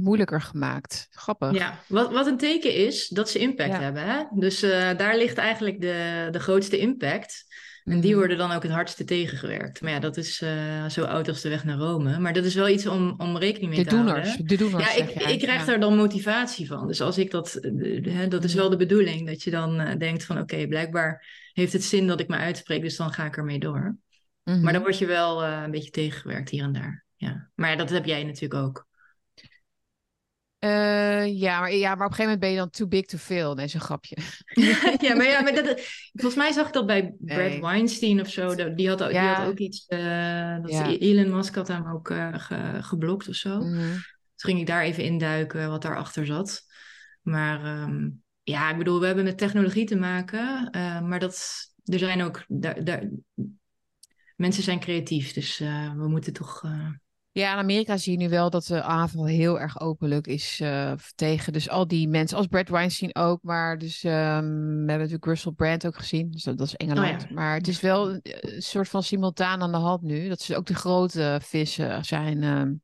[0.00, 1.06] moeilijker gemaakt.
[1.10, 1.52] Grappig.
[1.52, 3.80] Ja, wat, wat een teken is dat ze impact Ja.
[3.80, 4.02] hebben.
[4.04, 4.24] Hè?
[4.34, 7.44] Dus eh, daar ligt eigenlijk de, de grootste impact.
[7.86, 8.18] En die Mhm.
[8.18, 9.80] worden dan ook het hardste tegengewerkt.
[9.80, 12.18] Maar ja, dat is eh, zo oud als de weg naar Rome.
[12.18, 14.14] Maar dat is wel iets om, om rekening mee De te houden.
[14.14, 14.42] doeners, hè?
[14.44, 14.94] de doeners.
[14.94, 16.86] Ja, ik, ik krijg daar dan motivatie van.
[16.86, 18.60] Dus als ik dat, eh, hè, dat is Mhm.
[18.60, 22.20] wel de bedoeling, dat je dan eh, denkt van oké, blijkbaar heeft het zin dat
[22.20, 23.96] ik me uitspreek, dus dan ga ik ermee door.
[24.44, 24.60] Mhm.
[24.60, 27.04] Maar dan word je wel een beetje tegengewerkt hier en daar.
[27.16, 27.50] Ja.
[27.54, 28.86] Maar dat heb jij natuurlijk ook.
[30.70, 33.18] Eh, ja, maar, ja, maar op een gegeven moment ben je dan too big to
[33.18, 33.54] fail.
[33.54, 34.16] Nee, een grapje.
[35.06, 35.80] ja, maar, ja, maar dat,
[36.12, 37.60] volgens mij zag ik dat bij Brad Nee.
[37.60, 38.54] Weinstein of zo.
[38.54, 39.86] Dat- Die had, ook- die had ook iets.
[39.86, 40.86] eh, dat Ja.
[40.98, 43.58] Elon Musk had hem ook ge- geblokt of zo.
[43.60, 43.90] Mhm.
[44.36, 46.62] Toen ging ik daar even induiken wat daarachter zat.
[47.22, 48.08] Maar ehm,
[48.42, 50.68] ja, ik bedoel, we hebben met technologie te maken.
[51.08, 52.44] maar dat, er zijn ook.
[52.48, 53.10] Daar, daar,
[54.36, 55.58] mensen zijn creatief, dus
[55.96, 56.62] we moeten toch.
[57.36, 60.60] Eh, Ja, in Amerika zie je nu wel dat de aanval heel erg openlijk is
[60.60, 61.52] eh, tegen.
[61.52, 65.52] Dus al die mensen, als Brad Weinstein ook, maar dus ehm, we hebben natuurlijk Russell
[65.52, 66.30] Brand ook gezien.
[66.30, 67.22] Dus dat, dat is Engeland.
[67.22, 67.34] Oh ja.
[67.34, 70.28] Maar het is wel een, een soort van simultaan aan de hand nu.
[70.28, 72.74] Dat ze ook de grote vissen zijn ehm,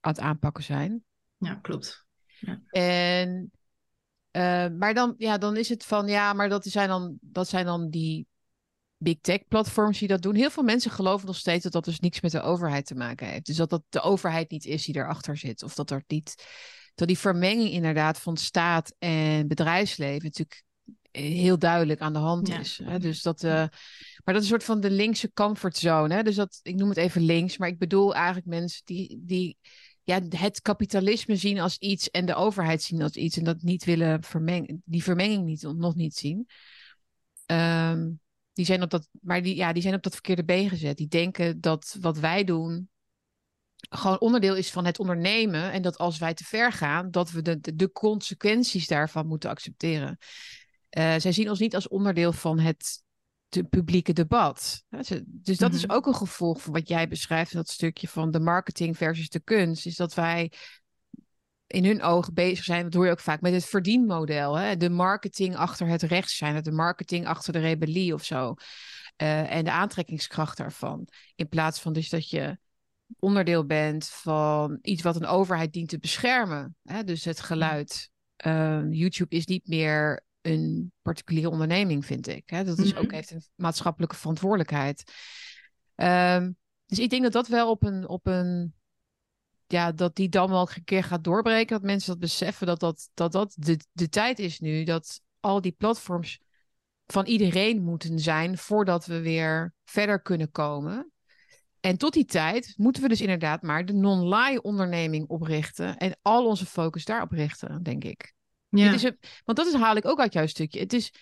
[0.00, 1.04] aan het aanpakken zijn.
[1.36, 2.06] ja, klopt.
[2.70, 3.50] En,
[4.30, 7.64] eh, maar dan, ja, dan is het van, ja, maar dat zijn dan, dat zijn
[7.64, 8.26] dan die
[8.98, 10.34] big tech platforms die dat doen.
[10.34, 13.26] Heel veel mensen geloven nog steeds dat dat dus niks met de overheid te maken
[13.28, 13.46] heeft.
[13.46, 15.62] Dus dat dat de overheid niet is die erachter zit.
[15.62, 16.44] Of dat er niet,
[16.94, 20.62] dat die vermenging inderdaad van staat en bedrijfsleven natuurlijk
[21.10, 22.58] heel duidelijk aan de hand Ja.
[22.58, 22.80] is.
[22.84, 22.98] Hè?
[22.98, 26.14] Dus dat, eh, maar dat is een soort van de linkse comfortzone.
[26.14, 26.22] Hè?
[26.22, 29.56] Dus dat, ik noem het even links, maar ik bedoel eigenlijk mensen die, die
[30.02, 33.84] ja, het kapitalisme zien als iets en de overheid zien als iets en dat niet
[33.84, 36.48] willen vermengen, die vermenging niet, nog niet zien.
[37.46, 38.10] Ehm,
[38.58, 40.96] die zijn op dat, maar die, ja, die zijn op dat verkeerde been gezet.
[40.96, 42.88] Die denken dat wat wij doen
[43.90, 47.42] gewoon onderdeel is van het ondernemen en dat als wij te ver gaan, dat we
[47.42, 50.18] de, de, de consequenties daarvan moeten accepteren.
[50.88, 53.02] Eh, zij zien ons niet als onderdeel van het
[53.48, 54.84] de publieke debat.
[55.24, 55.94] Dus dat is Mhm.
[55.94, 59.86] ook een gevolg van wat jij beschrijft, dat stukje van de marketing versus de kunst,
[59.86, 60.52] is dat wij
[61.68, 64.54] in hun ogen bezig zijn, dat hoor je ook vaak, met het verdienmodel.
[64.58, 64.76] Hè?
[64.76, 68.54] De marketing achter het rechts zijn, de marketing achter de rebellie of zo.
[69.16, 71.08] Eh, en de aantrekkingskracht daarvan.
[71.34, 72.58] In plaats van dus dat je
[73.18, 76.76] onderdeel bent van iets wat een overheid dient te beschermen.
[76.84, 77.04] Hè?
[77.04, 78.10] Dus het geluid.
[78.36, 82.42] Eh, YouTube is niet meer een particuliere onderneming, vind ik.
[82.46, 82.64] Hè?
[82.64, 83.14] Dat is ook, Mhm.
[83.14, 85.12] heeft een maatschappelijke verantwoordelijkheid.
[85.94, 86.50] Ehm,
[86.86, 88.74] dus ik denk dat dat wel op een, op een
[89.68, 91.76] ja, dat die dan wel een keer gaat doorbreken.
[91.76, 94.84] Dat mensen dat beseffen dat dat, dat, dat de, de tijd is nu.
[94.84, 96.40] Dat al die platforms
[97.06, 101.12] van iedereen moeten zijn voordat we weer verder kunnen komen.
[101.80, 105.96] En tot die tijd moeten we dus inderdaad maar de non-lie onderneming oprichten.
[105.96, 108.32] En al onze focus daarop richten, denk ik.
[108.68, 108.92] Ja.
[108.92, 110.80] Is een, want dat is, haal ik ook uit jouw stukje.
[110.80, 111.12] Het is,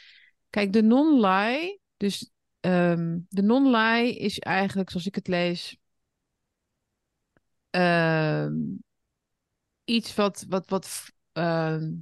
[0.51, 2.31] kijk, de non-lie, dus
[2.61, 5.77] ehm, de non-lie is eigenlijk, zoals ik het lees,
[7.77, 8.55] ehm,
[9.85, 11.93] iets wat, wat, wat ehm,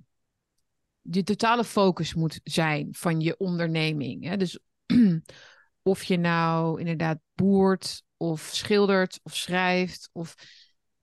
[1.01, 4.25] de totale focus moet zijn van je onderneming.
[4.25, 4.37] Hè?
[4.37, 4.59] Dus
[5.83, 10.35] of je nou inderdaad boert of schildert of schrijft of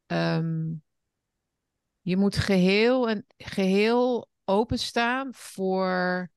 [0.06, 0.74] ehm,
[2.02, 6.30] je moet geheel en geheel openstaan voor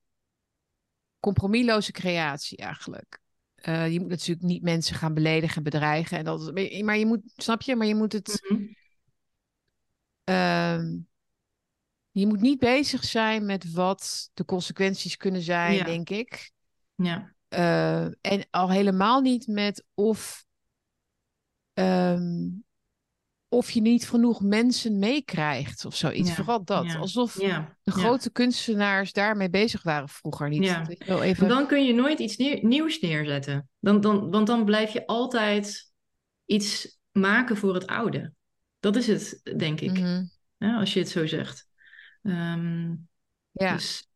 [1.19, 3.23] compromisloze creatie eigenlijk.
[3.65, 6.17] Eh, je moet natuurlijk niet mensen gaan beledigen en bedreigen.
[6.17, 6.53] En dat,
[6.83, 7.75] maar je moet, snap je?
[7.75, 8.45] Maar je moet het.
[8.49, 8.63] Mhm.
[10.23, 10.97] ehm,
[12.11, 15.83] je moet niet bezig zijn met wat de consequenties kunnen zijn, Ja.
[15.83, 16.51] denk ik.
[16.95, 17.33] ja.
[17.47, 20.45] Eh, en al helemaal niet met of,
[21.73, 22.49] ehm,
[23.49, 26.29] of je niet genoeg mensen meekrijgt of zoiets.
[26.29, 26.85] Ja, Vooral dat.
[26.85, 27.77] ja, Alsof ja.
[27.83, 30.63] de grote kunstenaars daarmee bezig waren vroeger niet.
[30.63, 30.85] Ja.
[31.05, 31.47] Wel, even...
[31.47, 33.69] Dan kun je nooit iets nieuw- nieuws neerzetten.
[33.79, 35.91] Dan, dan, want dan blijf je altijd
[36.45, 38.33] iets maken voor het oude.
[38.79, 39.91] Dat is het, denk ik.
[39.91, 40.25] Mhm.
[40.57, 41.67] als je het zo zegt.
[42.23, 42.93] Ehm,
[43.51, 43.73] Ja.
[43.73, 44.07] Dus,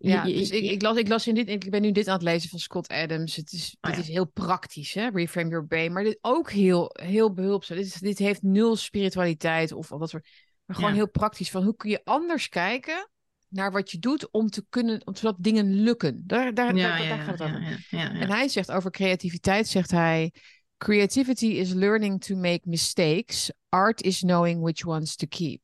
[0.00, 2.08] Ja, je- je- dus ik, ik, las, ik las in dit, ik ben nu dit
[2.08, 3.36] aan het lezen van Scott Adams.
[3.36, 4.06] Het is, Oh dit ja.
[4.06, 5.08] is heel praktisch, hè?
[5.10, 5.92] Reframe your brain.
[5.92, 7.76] Maar dit ook heel, heel behulpzaam.
[7.76, 10.28] Dit, is, dit heeft nul spiritualiteit of dat soort.
[10.64, 10.96] Maar gewoon Ja.
[10.96, 11.50] heel praktisch.
[11.50, 13.10] Van hoe kun je anders kijken
[13.48, 16.22] naar wat je doet om te kunnen, om, zodat dingen lukken.
[16.26, 17.86] Daar, daar, Ja, daar, gaat het over.
[17.90, 20.32] En hij zegt over creativiteit, zegt hij,
[20.76, 23.52] creativity is learning to make mistakes.
[23.68, 25.60] Art is knowing which ones to keep.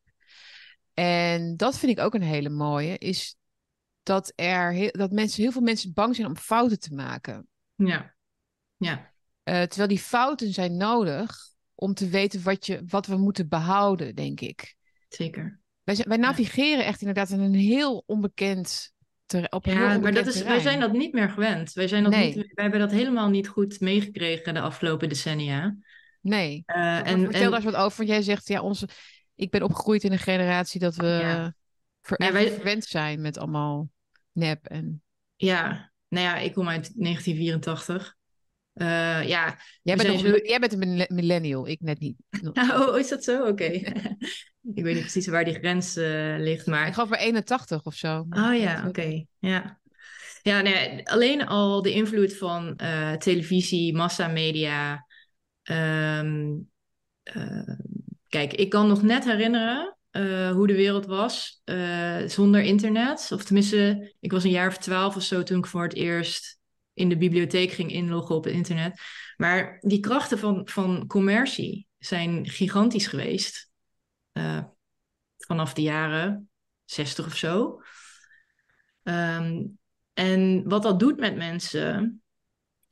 [0.95, 3.37] En dat vind ik ook een hele mooie, is
[4.05, 7.49] dat er heel, dat mensen, heel veel mensen bang zijn om fouten te maken.
[7.75, 8.15] Ja.
[8.77, 9.13] Ja.
[9.43, 11.37] Eh, terwijl die fouten zijn nodig
[11.75, 14.75] om te weten wat, je, wat we moeten behouden, denk ik.
[15.09, 15.61] zeker.
[15.83, 18.93] Wij, zijn- wij navigeren echt inderdaad in een heel onbekend
[19.27, 20.63] ter, op Ja, maar onbekend dat is, wij terrein.
[20.63, 21.73] zijn dat niet meer gewend.
[21.73, 22.27] Wij, zijn dat Nee.
[22.27, 25.77] niet, wij hebben dat helemaal niet goed meegekregen de afgelopen decennia.
[26.21, 26.63] Nee.
[26.67, 27.97] Eh, En, Vertel en, daar eens wat over.
[27.97, 28.89] Want jij zegt, ja, onze,
[29.35, 31.55] ik ben opgegroeid in een generatie dat we Ja.
[32.03, 33.89] ver, Ja, wij- verwend zijn met allemaal
[34.35, 34.67] nep.
[34.67, 35.03] En...
[35.37, 38.17] ja, nou ja, ik kom uit 1984.
[38.73, 38.87] Eh,
[39.29, 42.17] ja, Jij, bent zijn nog, zo- jij bent een mille- millennial, ik net niet.
[42.73, 43.47] oh, is dat zo?
[43.47, 43.65] Oké.
[44.75, 46.87] ik weet niet precies waar die grens eh, ligt, maar...
[46.87, 48.27] Ik geloof maar 81 of zo.
[48.31, 49.25] Oh ja, oké.
[49.39, 49.81] Ja.
[50.43, 55.07] Ja, nee, alleen al de invloed van eh, televisie, massamedia.
[55.63, 56.23] eh,
[58.29, 63.29] kijk, ik kan nog net herinneren eh, hoe de wereld was eh, zonder internet.
[63.33, 66.59] Of tenminste, ik was een jaar of twaalf of zo toen ik voor het eerst
[66.93, 69.01] in de bibliotheek ging inloggen op het internet.
[69.37, 73.71] Maar die krachten van, van commercie zijn gigantisch geweest.
[74.33, 74.65] eh,
[75.37, 76.51] vanaf de jaren
[76.85, 77.83] 60 of zo.
[79.03, 79.63] Ehm,
[80.13, 82.23] en wat dat doet met mensen,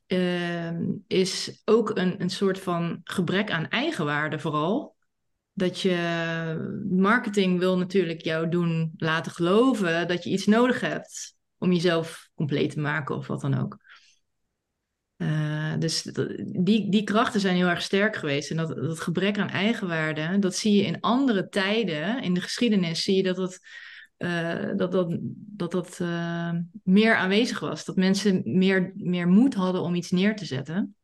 [0.05, 4.92] ehm, is ook een, een soort van gebrek aan eigenwaarde vooral.
[5.53, 11.71] Dat je marketing wil natuurlijk jou doen laten geloven dat je iets nodig hebt om
[11.71, 13.77] jezelf compleet te maken of wat dan ook.
[15.23, 16.01] Eh, dus
[16.59, 18.51] die, die krachten zijn heel erg sterk geweest.
[18.51, 23.03] En dat, dat gebrek aan eigenwaarde, dat zie je in andere tijden, in de geschiedenis,
[23.03, 23.59] zie je dat dat,
[24.17, 26.51] eh, dat, dat, dat, dat eh,
[26.83, 27.85] meer aanwezig was.
[27.85, 30.95] Dat mensen meer, meer moed hadden om iets neer te zetten.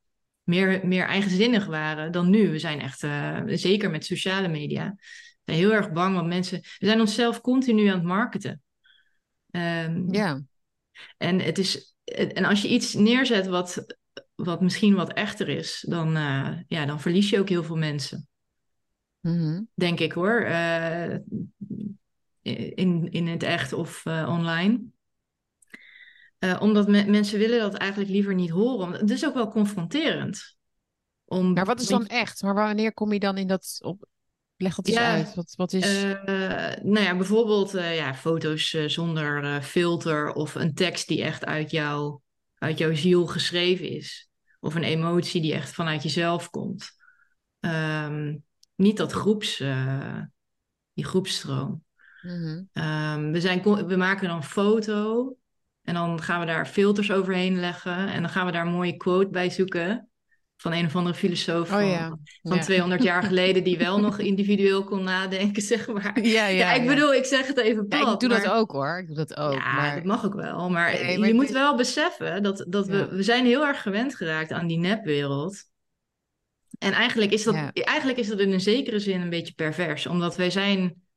[0.49, 2.49] Meer, meer eigenzinnig waren dan nu.
[2.49, 4.95] We zijn echt, eh, zeker met sociale media,
[5.43, 8.61] zijn heel erg bang, want mensen, we zijn onszelf continu aan het marketen.
[9.51, 10.41] Ehm, Ja,
[11.17, 13.95] en, het is, en als je iets neerzet wat,
[14.35, 18.27] wat misschien wat echter is, dan, eh, ja, dan verlies je ook heel veel mensen.
[19.19, 19.61] Mhm.
[19.73, 20.41] Denk ik hoor.
[20.41, 21.17] Eh,
[22.75, 24.81] in, in het echt of online.
[26.39, 28.91] Eh, omdat me- mensen willen dat eigenlijk liever niet horen.
[28.91, 30.57] Het is ook wel confronterend.
[31.25, 32.41] Om, maar wat is dan echt?
[32.41, 33.77] Maar wanneer kom je dan in dat...
[33.81, 34.05] Op...
[34.57, 35.35] Leg dat eens Ja, uit.
[35.35, 36.03] Wat, wat is...
[36.03, 36.13] Eh,
[36.81, 42.19] nou ja, bijvoorbeeld eh, ja, foto's zonder filter of een tekst die echt uit, jou,
[42.55, 44.29] uit jouw ziel geschreven is.
[44.59, 46.91] Of een emotie die echt vanuit jezelf komt.
[47.59, 48.37] Ehm,
[48.75, 49.57] niet dat groeps,
[50.93, 51.83] die groepsstroom.
[52.21, 52.63] Mhm.
[52.73, 55.35] Ehm, we, zijn, we maken dan foto
[55.89, 58.07] en dan gaan we daar filters overheen leggen.
[58.07, 60.09] En dan gaan we daar een mooie quote bij zoeken.
[60.57, 62.17] Van een of andere filosoof Oh van, ja.
[62.41, 62.63] van ja.
[62.63, 66.19] 200 jaar geleden, die wel nog individueel kon nadenken, zeg maar.
[66.21, 68.13] Ja, ja, ik bedoel, ik zeg het even plat.
[68.13, 68.43] ik doe maar...
[68.43, 68.99] dat ook hoor.
[68.99, 69.53] Ik doe dat ook.
[69.53, 69.95] ja, maar...
[69.95, 70.69] dat mag ook wel.
[70.69, 73.81] Maar, Nee, je maar het moet wel beseffen dat, dat we, we zijn heel erg
[73.81, 75.63] gewend geraakt aan die nepwereld.
[76.79, 80.07] En eigenlijk is, dat, eigenlijk is dat in een zekere zin een beetje pervers.
[80.07, 81.07] Omdat wij zijn...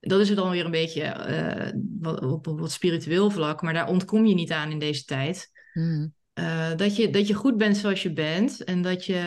[0.00, 3.62] Dat is het dan weer een beetje eh, wat- op een wat spiritueel vlak.
[3.62, 5.50] Maar daar ontkom je niet aan in deze tijd.
[5.72, 6.08] Mhm.
[6.32, 8.64] Eh, dat, je, dat je goed bent zoals je bent.
[8.64, 9.22] En dat je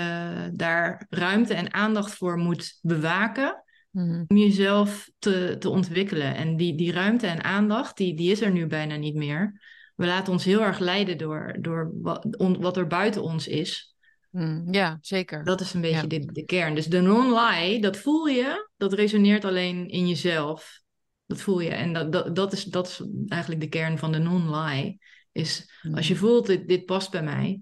[0.54, 4.24] daar ruimte en aandacht voor moet bewaken Mhm.
[4.28, 6.36] om jezelf te, te ontwikkelen.
[6.36, 9.62] En die, die ruimte en aandacht, die, die is er nu bijna niet meer.
[9.96, 13.93] We laten ons heel erg leiden door, door wat, on- wat er buiten ons is.
[14.34, 14.74] Mhm.
[14.74, 15.44] Ja, zeker.
[15.44, 16.08] Dat is een beetje Ja.
[16.08, 16.76] de, de kern.
[16.76, 20.82] Dus de non-lie, dat voel je, dat resoneert alleen in jezelf.
[21.26, 21.70] Dat voel je.
[21.70, 25.00] En dat, dat, dat, is, dat is eigenlijk de kern van de non-lie.
[25.32, 26.24] Is als je Mhm.
[26.24, 27.62] voelt, dit, dit past bij mij.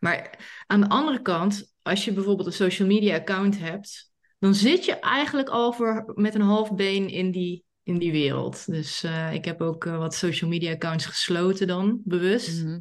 [0.00, 4.84] Maar aan de andere kant, als je bijvoorbeeld een social media account hebt, dan zit
[4.84, 8.66] je eigenlijk al voor, met een half been in die, in die wereld.
[8.66, 12.62] Dus eh, ik heb ook eh, wat social media accounts gesloten dan, bewust.
[12.64, 12.78] Mhm.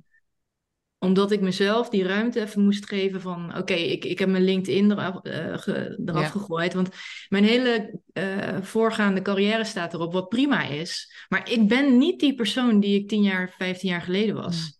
[1.04, 3.58] Omdat ik mezelf die ruimte even moest geven van...
[3.58, 6.28] Oké, ik, ik heb mijn LinkedIn eraf, eh, ge- eraf Ja.
[6.28, 6.74] gegooid.
[6.74, 6.90] Want
[7.30, 11.14] mijn hele eh, voorgaande carrière staat erop, wat prima is.
[11.30, 14.56] Maar ik ben niet die persoon die ik tien jaar, vijftien jaar geleden was.
[14.58, 14.80] Mm.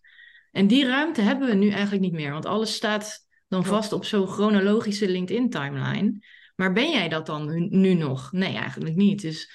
[0.52, 2.32] En die ruimte hebben we nu eigenlijk niet meer.
[2.32, 6.24] Want alles staat dan vast op zo'n chronologische LinkedIn-timeline.
[6.56, 8.32] Maar ben jij dat dan nu nog?
[8.32, 9.20] Nee, eigenlijk niet.
[9.20, 9.50] Dus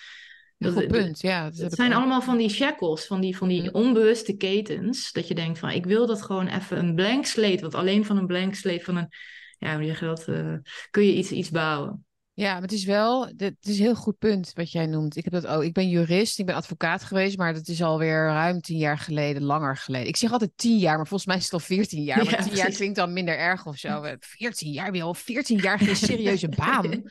[0.58, 1.49] Een goed punt, ja.
[1.49, 3.76] dat het zijn allemaal van die shackles, van die, van die Mhm.
[3.76, 5.12] onbewuste ketens.
[5.12, 7.62] Dat je denkt van, ik wil dat gewoon even een blank slate.
[7.62, 9.08] Want alleen van een blank slate, van een,
[9.58, 10.53] ja, hoe zeg je dat, eh,
[10.91, 12.05] kun je iets, iets bouwen.
[12.34, 15.16] Ja, maar het is wel, het is een heel goed punt wat jij noemt.
[15.16, 15.64] Ik heb dat ook.
[15.64, 19.43] Ik ben jurist, ik ben advocaat geweest, maar dat is alweer ruim tien jaar geleden,
[19.43, 20.08] langer geleden.
[20.08, 22.18] Ik zeg altijd tien jaar, maar volgens mij is het al veertien jaar.
[22.26, 24.01] Maar tien jaar klinkt dan minder erg of zo.
[24.20, 27.03] Veertien jaar, weer al veertien jaar geen serieuze baan.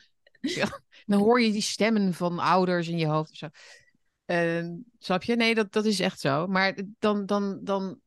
[1.05, 3.47] dan hoor je die stemmen van ouders in je hoofd of zo.
[4.25, 4.69] Uh,
[4.99, 5.35] snap je?
[5.35, 6.47] Nee, dat, dat is echt zo.
[6.47, 7.99] Maar dan, dan, dan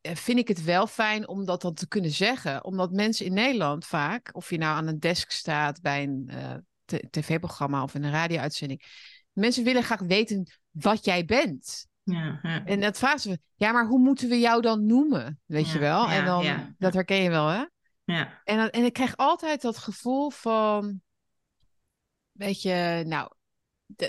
[0.00, 2.64] vind ik het wel fijn om dat dan te kunnen zeggen.
[2.64, 7.00] Omdat mensen in Nederland vaak, of je nou aan een desk staat bij een uh,
[7.10, 8.82] tv-programma of in een radio-uitzending,
[9.32, 11.86] mensen willen graag weten wat jij bent.
[12.02, 12.64] Ja, ja.
[12.64, 15.40] En dat vragen ze, ja, maar hoe moeten we jou dan noemen?
[15.46, 16.08] Weet je wel?
[16.08, 17.64] en dan, dat herken je wel, hè?
[18.04, 18.40] Ja.
[18.44, 21.02] En, en ik krijg altijd dat gevoel van,
[22.34, 23.30] weet je, nou,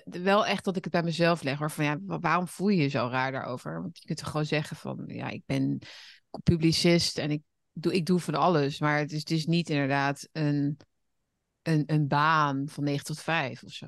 [0.03, 1.57] wel echt dat ik het bij mezelf leg.
[1.57, 3.81] Hoor, van ja, waarom voel je je zo raar daarover?
[3.81, 5.79] Want je kunt er gewoon zeggen van ja, ik ben
[6.43, 7.41] publicist en ik
[7.73, 8.79] doe, ik doe van alles.
[8.79, 10.77] Maar het is, het is niet inderdaad een,
[11.61, 13.87] een, een baan van 9 tot 5 of zo.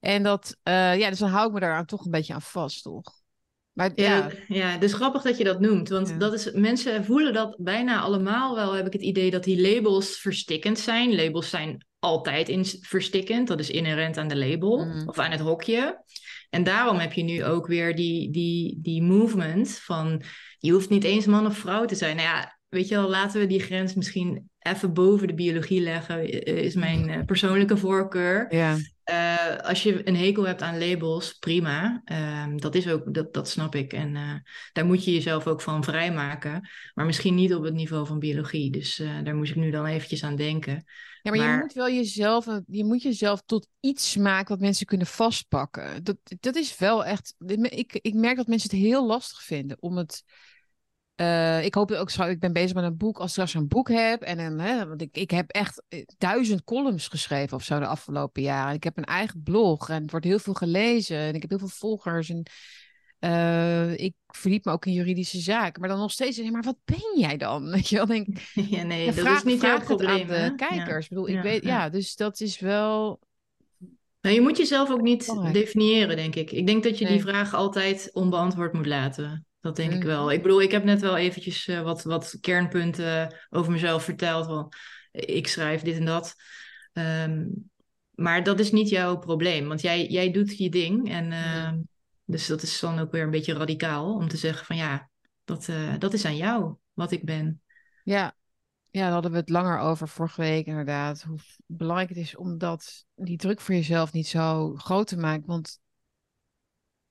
[0.00, 2.82] En dat, uh, ja, dus dan hou ik me daar toch een beetje aan vast,
[2.82, 3.17] toch?
[3.78, 5.88] Maar, ja, ja, ja, het is grappig dat je dat noemt.
[5.88, 9.60] Want dat is, mensen voelen dat bijna allemaal wel, heb ik het idee, dat die
[9.60, 11.14] labels verstikkend zijn.
[11.14, 13.48] Labels zijn altijd in verstikkend.
[13.48, 15.08] Dat is inherent aan de label mm.
[15.08, 16.04] of aan het hokje.
[16.50, 20.22] En daarom heb je nu ook weer die, die, die movement van
[20.58, 22.16] je hoeft niet eens man of vrouw te zijn.
[22.16, 26.44] Nou ja, weet je wel, laten we die grens misschien even boven de biologie leggen,
[26.44, 28.54] is mijn eh, persoonlijke voorkeur.
[28.54, 28.76] Ja.
[29.10, 32.02] Uh, als je een hekel hebt aan labels, prima.
[32.04, 33.92] Uh, dat is ook, dat, dat snap ik.
[33.92, 34.34] En uh,
[34.72, 36.68] daar moet je jezelf ook van vrijmaken.
[36.94, 38.70] Maar misschien niet op het niveau van biologie.
[38.70, 40.84] Dus daar moest ik nu dan eventjes aan denken.
[41.22, 45.06] Ja, maar, je moet wel jezelf, je moet jezelf tot iets maken wat mensen kunnen
[45.06, 46.04] vastpakken.
[46.04, 47.34] Dat, dat is wel echt.
[47.62, 50.24] Ik, ik merk dat mensen het heel lastig vinden om het
[51.20, 53.88] uh, ik hoop ook, ik ben bezig met een boek, als ik straks een boek
[53.88, 54.22] heb.
[54.22, 57.86] En, en hè, want ik, ik heb echt eh, duizend columns geschreven of zo de
[57.86, 58.74] afgelopen jaren.
[58.74, 61.16] Ik heb een eigen blog en het wordt heel veel gelezen.
[61.16, 62.30] En ik heb heel veel volgers.
[62.30, 62.42] En
[63.20, 65.80] uh, ik verdiep me ook in juridische zaken.
[65.80, 67.70] Maar dan nog steeds, maar wat ben jij dan?
[67.72, 70.30] Weet je wel, denk Ja, nee, dat vraag, is niet jouw probleem.
[70.30, 70.86] Aan de kijkers.
[70.86, 70.96] Ja.
[70.96, 73.20] Ik bedoel, ik weet, ja, dus dat is wel...
[74.20, 76.50] Nou, je moet jezelf ook niet definiëren, denk ik.
[76.50, 79.47] Ik denk dat je die vraag altijd onbeantwoord moet laten.
[79.60, 80.32] Dat denk ik wel.
[80.32, 84.46] Ik bedoel, ik heb net wel eventjes uh, wat, wat kernpunten over mezelf verteld.
[84.46, 84.72] Van,
[85.12, 86.34] ik schrijf dit en dat.
[86.92, 87.70] Um,
[88.14, 91.10] maar dat is niet jouw probleem, want jij, jij doet je ding.
[91.10, 91.72] En, uh,
[92.24, 95.10] Dus dat is dan ook weer een beetje radicaal om te zeggen van ja,
[95.44, 97.62] dat, uh, dat is aan jou wat ik ben.
[98.04, 98.34] Ja.
[98.90, 101.22] ja, daar hadden we het langer over vorige week inderdaad.
[101.22, 105.46] Hoe belangrijk het is om dat, die druk voor jezelf niet zo groot te maken.
[105.46, 105.80] Want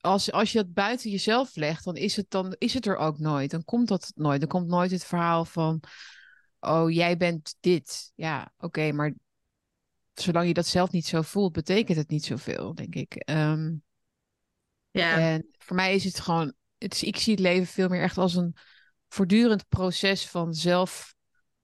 [0.08, 3.20] als, als je het buiten jezelf legt, dan is, het dan is het er ook
[3.20, 3.52] nooit.
[3.52, 4.40] Dan komt dat nooit.
[4.40, 5.84] Dan komt nooit het verhaal van,
[6.60, 8.12] oh, jij bent dit.
[8.16, 9.14] Ja, oké, maar
[10.14, 13.24] zolang je dat zelf niet zo voelt, betekent het niet zoveel, denk ik.
[13.30, 13.84] Um,
[14.92, 15.18] ja.
[15.18, 18.18] En voor mij is het gewoon, het is, ik zie het leven veel meer echt
[18.18, 18.56] als een
[19.08, 21.16] voortdurend proces van zelf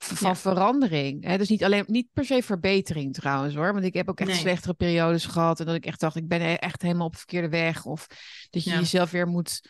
[0.03, 1.25] van verandering.
[1.25, 1.37] Hè?
[1.37, 3.73] Dus niet alleen, niet per se verbetering trouwens hoor.
[3.73, 5.59] Want ik heb ook echt slechtere periodes gehad.
[5.59, 7.85] En dat ik echt dacht, ik ben e-, echt helemaal op de verkeerde weg.
[7.85, 8.07] Of
[8.49, 9.69] dat je jezelf weer moet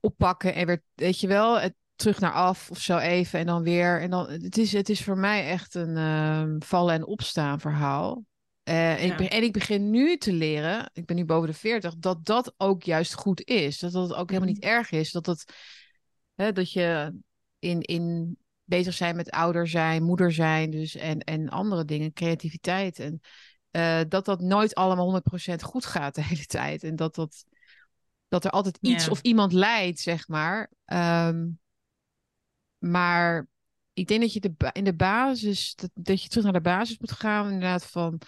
[0.00, 3.38] oppakken en weer, weet je wel, het, terug naar af of zo even.
[3.38, 4.00] En dan weer.
[4.00, 8.24] En dan, het, is, het is voor mij echt een uh, vallen en opstaan verhaal.
[8.68, 11.94] Uh, en, ik, en, ik, begin nu te leren, ik ben nu boven de 40,
[11.96, 13.78] dat dat ook juist goed is.
[13.78, 14.58] Dat dat ook helemaal mhm.
[14.58, 15.12] niet erg is.
[15.12, 15.44] Dat, dat,
[16.34, 17.14] hè, dat je
[17.58, 18.36] in, in
[18.66, 22.98] bezig zijn met ouder zijn, moeder zijn dus, en, en andere dingen, creativiteit.
[22.98, 23.20] En
[23.70, 26.82] uh, dat dat nooit allemaal 100% goed gaat de hele tijd.
[26.82, 27.44] En dat, dat,
[28.28, 30.70] dat er altijd iets of iemand leidt, zeg maar.
[30.86, 31.58] Um,
[32.78, 33.48] maar
[33.92, 36.98] ik denk dat je de, in de basis, dat, dat je terug naar de basis
[36.98, 38.20] moet gaan, inderdaad, van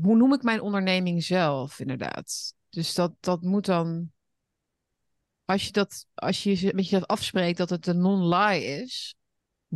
[0.00, 2.54] hoe noem ik mijn onderneming zelf, inderdaad.
[2.68, 4.12] Dus dat, dat moet dan
[5.44, 9.14] als je dat, als je met je dat afspreekt dat het een non-lie is,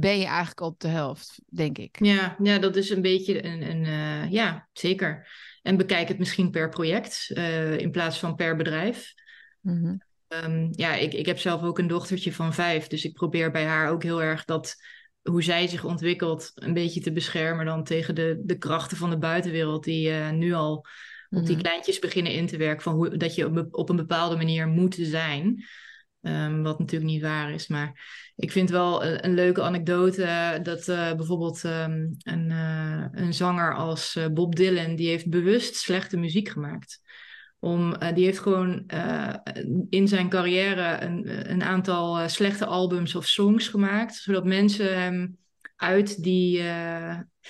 [0.00, 1.96] ben je eigenlijk op de helft, denk ik.
[2.04, 5.28] Ja, ja dat is een beetje een, een uh, ja, zeker.
[5.62, 9.14] En bekijk het misschien per project uh, in plaats van per bedrijf.
[9.60, 13.50] Mm um, ja, ik, ik heb zelf ook een dochtertje van vijf, dus ik probeer
[13.50, 14.76] bij haar ook heel erg dat
[15.22, 19.18] hoe zij zich ontwikkelt een beetje te beschermen dan tegen de, de krachten van de
[19.18, 20.86] buitenwereld die uh, nu al
[21.30, 21.62] op die mhm.
[21.62, 24.96] kleintjes beginnen in te werken van hoe, dat je op, op een bepaalde manier moet
[25.00, 25.64] zijn.
[26.28, 27.66] Um, wat natuurlijk niet waar is.
[27.66, 27.92] Maar
[28.36, 34.16] ik vind wel een, leuke anekdote dat uh, bijvoorbeeld um, een, uh, een zanger als
[34.16, 37.00] uh, Bob Dylan, die heeft bewust slechte muziek gemaakt.
[37.60, 38.84] Om, die heeft gewoon
[39.90, 45.38] in zijn carrière een, een aantal slechte albums of songs gemaakt, zodat mensen hem
[45.76, 46.62] uit die,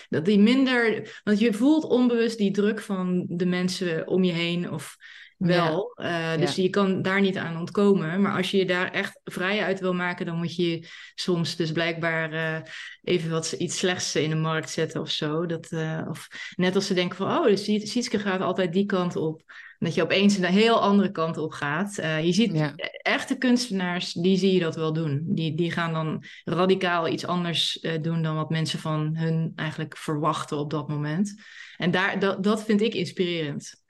[0.09, 4.71] dat die minder, want je voelt onbewust die druk van de mensen om je heen
[4.71, 4.97] of
[5.39, 5.93] wel.
[5.95, 6.33] Ja.
[6.35, 6.63] Uh, dus ja.
[6.63, 8.21] je kan daar niet aan ontkomen.
[8.23, 11.73] Maar als je je daar echt vrij uit wil maken, dan moet je soms dus
[11.73, 12.61] blijkbaar uh,
[13.03, 15.47] even wat iets slechts in de markt zetten of zo.
[15.47, 19.17] Dat, uh, of net als ze denken van, oh, dus Sietske gaat altijd die kant
[19.17, 19.43] op.
[19.79, 21.95] Dat je opeens een heel andere kant op gaat.
[21.95, 22.73] je ziet ja.
[23.03, 25.23] echte kunstenaars, die zie je dat wel doen.
[25.27, 30.57] Die, die gaan dan radicaal iets anders doen dan wat mensen van hun eigenlijk verwachten
[30.57, 31.43] op dat moment.
[31.77, 33.83] En daar, dat, dat vind ik inspirerend.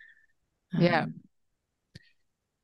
[0.67, 1.09] Ja,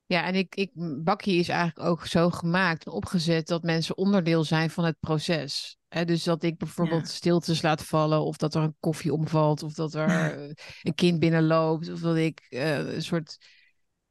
[0.07, 0.70] ja, en ik, ik,
[1.05, 5.76] Bakkie is eigenlijk ook zo gemaakt en opgezet dat mensen onderdeel zijn van het proces.
[6.05, 9.94] dus dat ik bijvoorbeeld stiltes laat vallen, of dat er een koffie omvalt, of dat
[9.94, 10.38] er
[10.82, 13.36] een kind binnenloopt, of dat ik uh, een soort.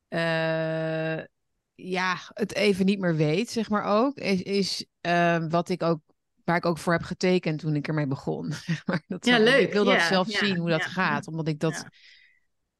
[0.09, 1.23] Uh,
[1.75, 4.17] ja, het even niet meer weet, zeg maar ook.
[4.17, 5.99] Is, is uh, wat ik ook.
[6.43, 8.53] Waar ik ook voor heb getekend toen ik ermee begon.
[9.07, 9.67] dat ja, leuk.
[9.67, 11.85] Ik wil dat zelf zien hoe dat gaat, omdat ik dat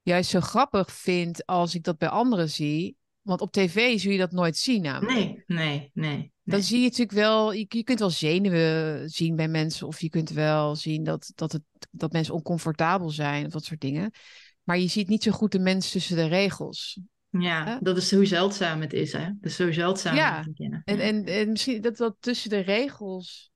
[0.02, 2.98] juist zo grappig vind als ik dat bij anderen zie.
[3.24, 5.18] Want op tv zul je dat nooit zien namelijk.
[5.18, 6.32] Nee, nee, nee.
[6.44, 9.88] Dan zie je natuurlijk wel, je, je, kunt wel zenuwen zien bij mensen.
[9.88, 11.62] Of je kunt wel zien dat, dat, het,
[11.92, 14.12] dat mensen oncomfortabel zijn of dat soort dingen.
[14.64, 17.00] Maar je ziet niet zo goed de mens tussen de regels.
[17.30, 19.26] Ja, dat is hoe zeldzaam het is, hè?
[19.26, 20.16] Dat is zo zeldzaam.
[20.16, 20.48] Ja,
[20.84, 23.52] en, en, en misschien dat dat tussen de regels...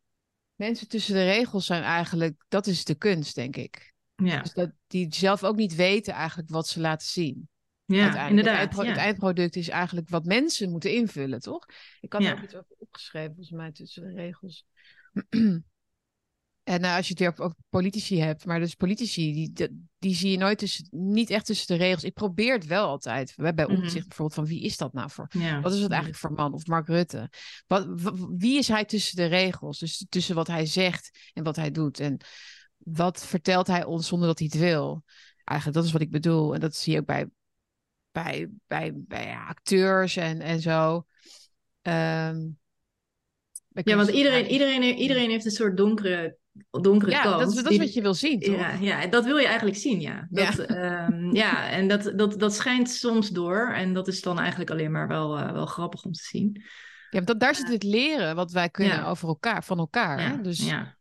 [0.56, 2.44] Mensen tussen de regels zijn eigenlijk...
[2.48, 3.94] Dat is de kunst, denk ik.
[4.16, 4.42] Ja.
[4.42, 7.50] Dus dat die zelf ook niet weten eigenlijk wat ze laten zien.
[7.88, 8.76] Ja, inderdaad.
[8.76, 8.90] Het, ja.
[8.90, 11.66] het, eindproduct is eigenlijk wat mensen moeten invullen, toch?
[12.02, 14.66] Ik had er ook iets over opgeschreven, volgens mij, tussen de regels.
[16.64, 20.32] en uh, als je het weer over politici hebt, maar dus politici, die, die zie
[20.32, 22.04] je nooit tussen, niet echt tussen de regels.
[22.04, 23.34] Ik probeer het wel altijd.
[23.36, 23.80] Bij mm -hmm.
[23.80, 25.28] bijvoorbeeld van wie is dat nou voor?
[25.30, 25.62] Ja.
[25.62, 26.54] Wat is dat eigenlijk voor man?
[26.54, 27.30] Of Mark Rutte?
[27.68, 27.88] Wat,
[28.38, 29.80] wie is hij tussen de regels?
[29.80, 32.00] Dus tussen wat hij zegt en wat hij doet.
[32.00, 32.18] En
[32.78, 35.04] wat vertelt hij ons zonder dat hij het wil?
[35.44, 36.54] Eigenlijk, dat is wat ik bedoel.
[36.54, 37.28] En dat zie je ook bij
[38.24, 41.06] bij, bij, bij acteurs en, en zo.
[41.82, 42.58] Um,
[43.68, 46.38] ja, want iedereen, iedereen, iedereen heeft een soort donkere,
[46.70, 47.40] donkere ja, kant.
[47.40, 48.56] dat is, dat is wat je wil zien, toch?
[48.56, 50.28] Ja, ja, dat wil je eigenlijk zien, ja.
[50.30, 51.08] Dat, ja.
[51.08, 53.74] Um, ja, en dat, dat, dat schijnt soms door.
[53.74, 56.64] En dat is dan eigenlijk alleen maar wel, uh, wel grappig om te zien.
[57.10, 59.10] Ja, dat, daar zit het leren wat wij kunnen ja.
[59.10, 60.22] over elkaar, van elkaar.
[60.22, 60.42] Ja, hè?
[60.42, 60.98] Dus ja.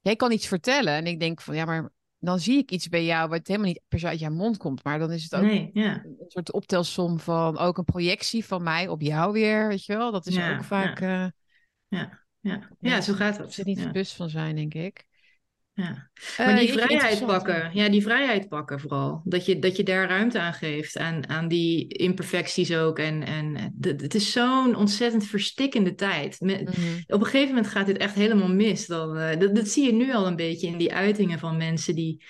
[0.00, 3.04] jij kan iets vertellen en ik denk van, ja, maar dan zie ik iets bij
[3.04, 4.84] jou wat helemaal niet per se uit jouw mond komt.
[4.84, 6.04] Maar dan is het ook nee, ja.
[6.04, 10.12] een soort optelsom van ook een projectie van mij op jou weer, weet je wel.
[10.12, 11.00] Dat is ja, ook vaak...
[11.00, 11.30] Ja, uh,
[11.88, 12.26] ja.
[12.40, 12.68] ja.
[12.80, 13.46] ja zo gaat het.
[13.46, 13.86] Er zit niet ja.
[13.86, 15.04] bewust van zijn, denk ik.
[15.76, 16.10] Ja.
[16.38, 19.22] Maar Uh, die vrijheid pakken, ja, die vrijheid pakken vooral.
[19.24, 22.98] Dat je, dat je daar ruimte aan geeft, aan, aan die imperfecties ook.
[22.98, 26.40] En, en het is zo'n ontzettend verstikkende tijd.
[26.40, 26.96] Met, Mhm.
[27.06, 28.86] Op een gegeven moment gaat dit echt helemaal mis.
[28.86, 31.94] Dan, eh, dat, dat zie je nu al een beetje in die uitingen van mensen
[31.94, 32.24] die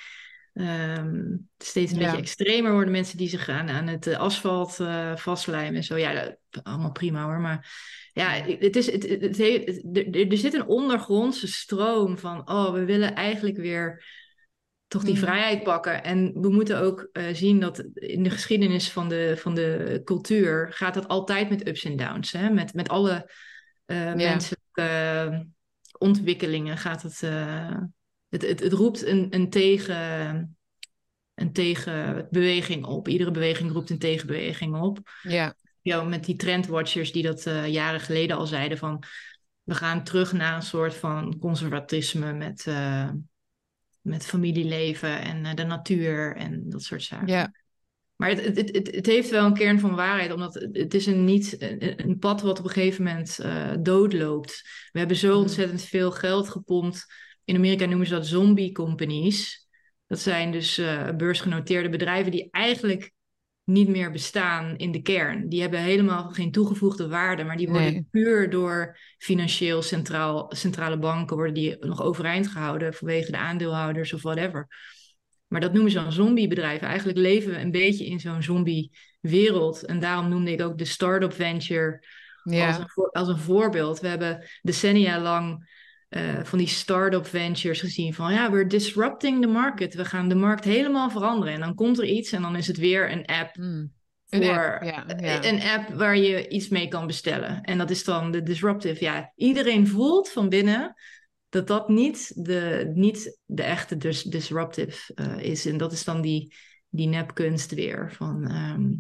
[0.55, 1.23] ehm,
[1.59, 2.05] steeds een Ja.
[2.05, 2.93] beetje extremer worden.
[2.93, 5.97] Mensen die zich aan, aan het eh, asfalt eh, vastlijmen en zo.
[5.97, 7.41] Ja, dat, allemaal prima hoor.
[7.41, 7.69] Maar
[8.17, 9.05] ja, het is, het,
[9.37, 12.51] er, er zit een ondergrondse stroom van...
[12.51, 14.05] oh, we willen eigenlijk weer
[14.87, 15.21] toch die Mm.
[15.21, 16.05] vrijheid pakken.
[16.05, 20.73] En we moeten ook eh, zien dat in de geschiedenis van de, van de cultuur...
[20.73, 22.33] gaat dat altijd met ups en downs.
[22.33, 22.51] Hè?
[22.51, 23.31] Met, met alle
[23.85, 25.47] eh, menselijke
[25.99, 27.23] ontwikkelingen gaat het...
[27.23, 27.77] eh,
[28.29, 30.51] het, het, het roept een, een tegen...
[31.35, 33.09] Een tegenbeweging op.
[33.09, 35.55] Iedere beweging roept een tegenbeweging op Ja,
[35.87, 39.03] ja, met die trendwatchers die dat eh, jaren geleden al zeiden van
[39.63, 43.11] we gaan terug naar een soort van conservatisme met, eh,
[44.01, 47.27] met familieleven en eh, de natuur en dat soort zaken.
[47.27, 47.53] ja,
[48.17, 51.25] Maar het, het, het, het heeft wel een kern van waarheid, omdat het, is een,
[51.25, 53.41] niet, een, een pad wat op een gegeven moment
[53.85, 54.63] doodloopt.
[54.93, 55.41] We hebben zo Mhm.
[55.41, 57.07] ontzettend veel geld gepompt.
[57.45, 59.69] In Amerika noemen ze dat zombie companies.
[60.07, 60.81] Dat zijn dus
[61.17, 63.15] beursgenoteerde bedrijven die eigenlijk
[63.67, 65.49] niet meer bestaan in de kern.
[65.49, 68.07] Die hebben helemaal geen toegevoegde waarde, maar die worden Nee.
[68.11, 74.23] puur door financieel centraal, centrale banken worden die nog overeind gehouden vanwege de aandeelhouders of
[74.23, 74.67] whatever.
[75.47, 76.87] Maar dat noemen ze dan zombiebedrijven.
[76.89, 79.85] Eigenlijk leven we een beetje in zo'n zombie-wereld.
[79.85, 82.05] En daarom noemde ik ook de start-up venture
[82.45, 84.01] als, een voor- als een voorbeeld.
[84.01, 85.75] We hebben decennia lang
[86.09, 89.95] eh, van die start-up ventures gezien van ja, we're disrupting the market.
[89.95, 91.55] We gaan de markt helemaal veranderen.
[91.55, 93.93] En dan komt er iets en dan is het weer een app Mm.
[94.27, 95.45] voor Een app, ja, ja.
[95.45, 97.61] een app waar je iets mee kan bestellen.
[97.63, 99.05] En dat is dan de disruptive.
[99.05, 100.95] Ja, iedereen voelt van binnen
[101.49, 105.67] dat dat niet de, niet de echte dis- disruptive eh, is.
[105.67, 106.55] En dat is dan die,
[106.97, 108.13] die nepkunst weer.
[108.13, 108.41] Van,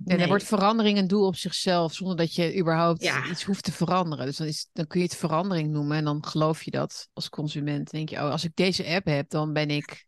[0.05, 0.19] nee.
[0.19, 3.27] dan wordt verandering een doel op zichzelf, zonder dat je überhaupt Ja.
[3.31, 4.27] iets hoeft te veranderen.
[4.27, 7.29] Dus dan, is, dan kun je het verandering noemen en dan geloof je dat als
[7.29, 7.91] consument.
[7.91, 10.07] Dan denk je, oh, als ik deze app heb, dan ben ik,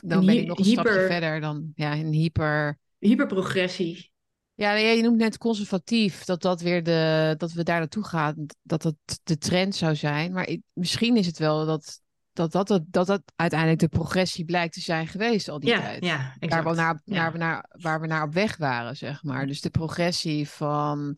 [0.00, 2.78] dan ben ik nog een stapje verder dan ja, een hyper.
[2.98, 4.10] Hyperprogressie.
[4.54, 8.82] Ja, je noemt net conservatief, dat dat weer de, dat we daar naartoe gaan, dat
[8.82, 10.32] dat de trend zou zijn.
[10.32, 12.01] Maar misschien is het wel dat
[12.32, 15.80] dat, dat, dat, dat dat uiteindelijk de progressie blijkt te zijn geweest al die Ja,
[15.80, 16.04] tijd.
[16.04, 16.64] ja, Waar exact.
[16.68, 17.30] we, naar, Ja.
[17.30, 19.46] naar, waar we naar op weg waren, zeg maar.
[19.46, 21.16] Dus de progressie van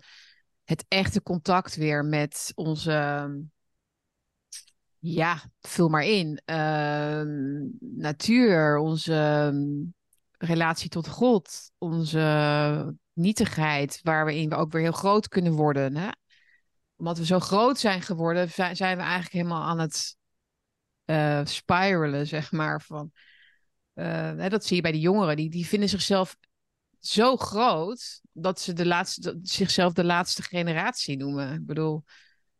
[0.64, 3.28] het echte contact weer met onze,
[4.98, 7.28] ja, vul maar in, ehm,
[7.78, 9.64] natuur, onze ehm,
[10.38, 15.96] relatie tot God, onze nietigheid, waar we in ook weer heel groot kunnen worden.
[15.96, 16.08] Hè?
[16.96, 20.16] Omdat we zo groot zijn geworden, zijn zijn we eigenlijk helemaal aan het
[21.04, 22.82] eh spiralen, zeg maar.
[22.82, 23.12] Van,
[23.92, 25.36] eh, hè, dat zie je bij de jongeren.
[25.36, 26.36] Die, die vinden zichzelf
[27.00, 31.52] zo groot dat ze de laatste, zichzelf de laatste generatie noemen.
[31.54, 32.04] Ik bedoel,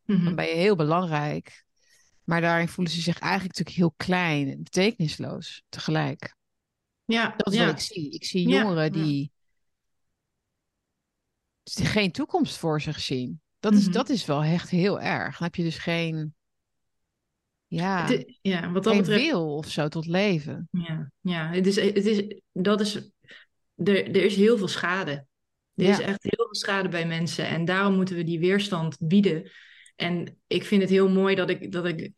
[0.05, 0.25] Mhm.
[0.25, 1.65] dan ben je heel belangrijk.
[2.25, 6.35] Maar daarin voelen ze zich eigenlijk natuurlijk heel klein en betekenisloos tegelijk.
[7.05, 7.65] Ja, Dat is ja.
[7.67, 8.11] wat ik zie.
[8.11, 8.91] Ik zie jongeren ja.
[8.91, 9.33] die,
[11.63, 13.41] die geen toekomst voor zich zien.
[13.59, 13.93] Dat, is, Mhm.
[13.93, 15.33] dat is wel echt heel erg.
[15.39, 16.35] Dan heb je dus geen,
[17.75, 19.25] ja, Het ja, wat dat geen betreft.
[19.25, 20.69] wil of zo tot leven.
[20.71, 22.95] Ja, ja het is, het is, dat is,
[23.75, 25.11] er, er is heel veel schade.
[25.75, 25.91] Er Ja.
[25.91, 29.51] is echt heel veel schade bij mensen en daarom moeten we die weerstand bieden.
[29.97, 32.13] En ik vind het heel mooi dat ik, dat ik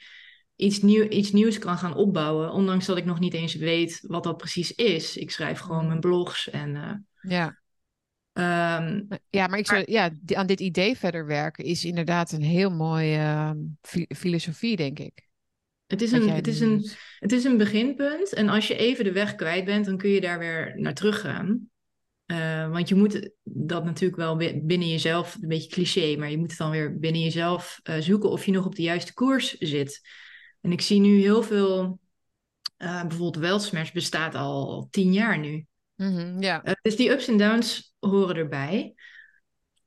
[0.56, 4.24] iets, nieuw, iets nieuws kan gaan opbouwen, ondanks dat ik nog niet eens weet wat
[4.24, 5.16] dat precies is.
[5.16, 6.92] Ik schrijf gewoon mijn blogs en eh,
[7.30, 7.58] Ja.
[8.32, 12.70] ehm, Ja, maar ik zou, ja, aan dit idee verder werken is inderdaad een heel
[12.70, 15.25] mooie ehm, fi- filosofie, denk ik.
[15.86, 16.96] Het, is een, het, is een, doet.
[17.18, 20.20] het is een beginpunt en als je even de weg kwijt bent, dan kun je
[20.20, 21.68] daar weer naar teruggaan.
[22.26, 26.38] Eh, want je moet dat natuurlijk wel bi- binnen jezelf, een beetje cliché, maar je
[26.38, 29.52] moet het dan weer binnen jezelf eh, zoeken of je nog op de juiste koers
[29.52, 30.00] zit.
[30.60, 32.00] En ik zie nu heel veel,
[32.76, 35.66] eh, bijvoorbeeld Weltsmash bestaat al tien jaar nu.
[35.94, 36.76] Mhm, ja.
[36.82, 38.94] Dus die ups en downs horen erbij.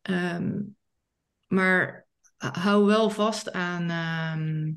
[0.02, 0.62] Ehm,
[1.48, 4.72] maar hou wel vast aan, ehm,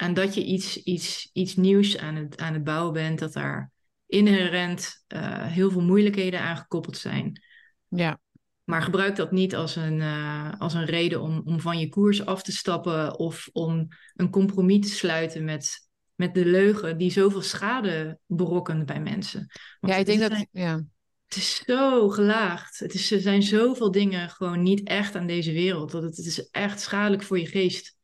[0.00, 3.72] aan dat je iets, iets, iets nieuws aan het, aan het bouwen bent, dat daar
[4.06, 7.42] inherent eh, heel veel moeilijkheden aan gekoppeld zijn.
[7.88, 8.20] ja.
[8.64, 12.26] Maar gebruik dat niet als een, eh, als een reden om, om van je koers
[12.26, 17.42] af te stappen of om een compromis te sluiten met, met de leugen die zoveel
[17.42, 19.46] schade berokkent bij mensen.
[19.80, 20.84] Want Ja, ik denk dat, ja.
[21.26, 22.78] het is zo gelaagd.
[22.78, 25.90] Het is, er zijn zoveel dingen gewoon niet echt aan deze wereld.
[25.90, 27.96] Dat het, het is echt schadelijk voor je geest,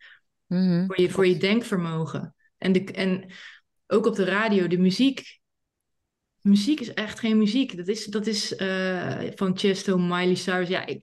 [0.46, 2.34] Mhm, voor je, voor je denkvermogen.
[2.58, 3.32] En, de, en
[3.86, 5.40] ook op de radio, de muziek.
[6.40, 7.76] Muziek is echt geen muziek.
[7.76, 11.02] Dat is, dat is eh, van Chesto, Miley Cyrus, ja, ik,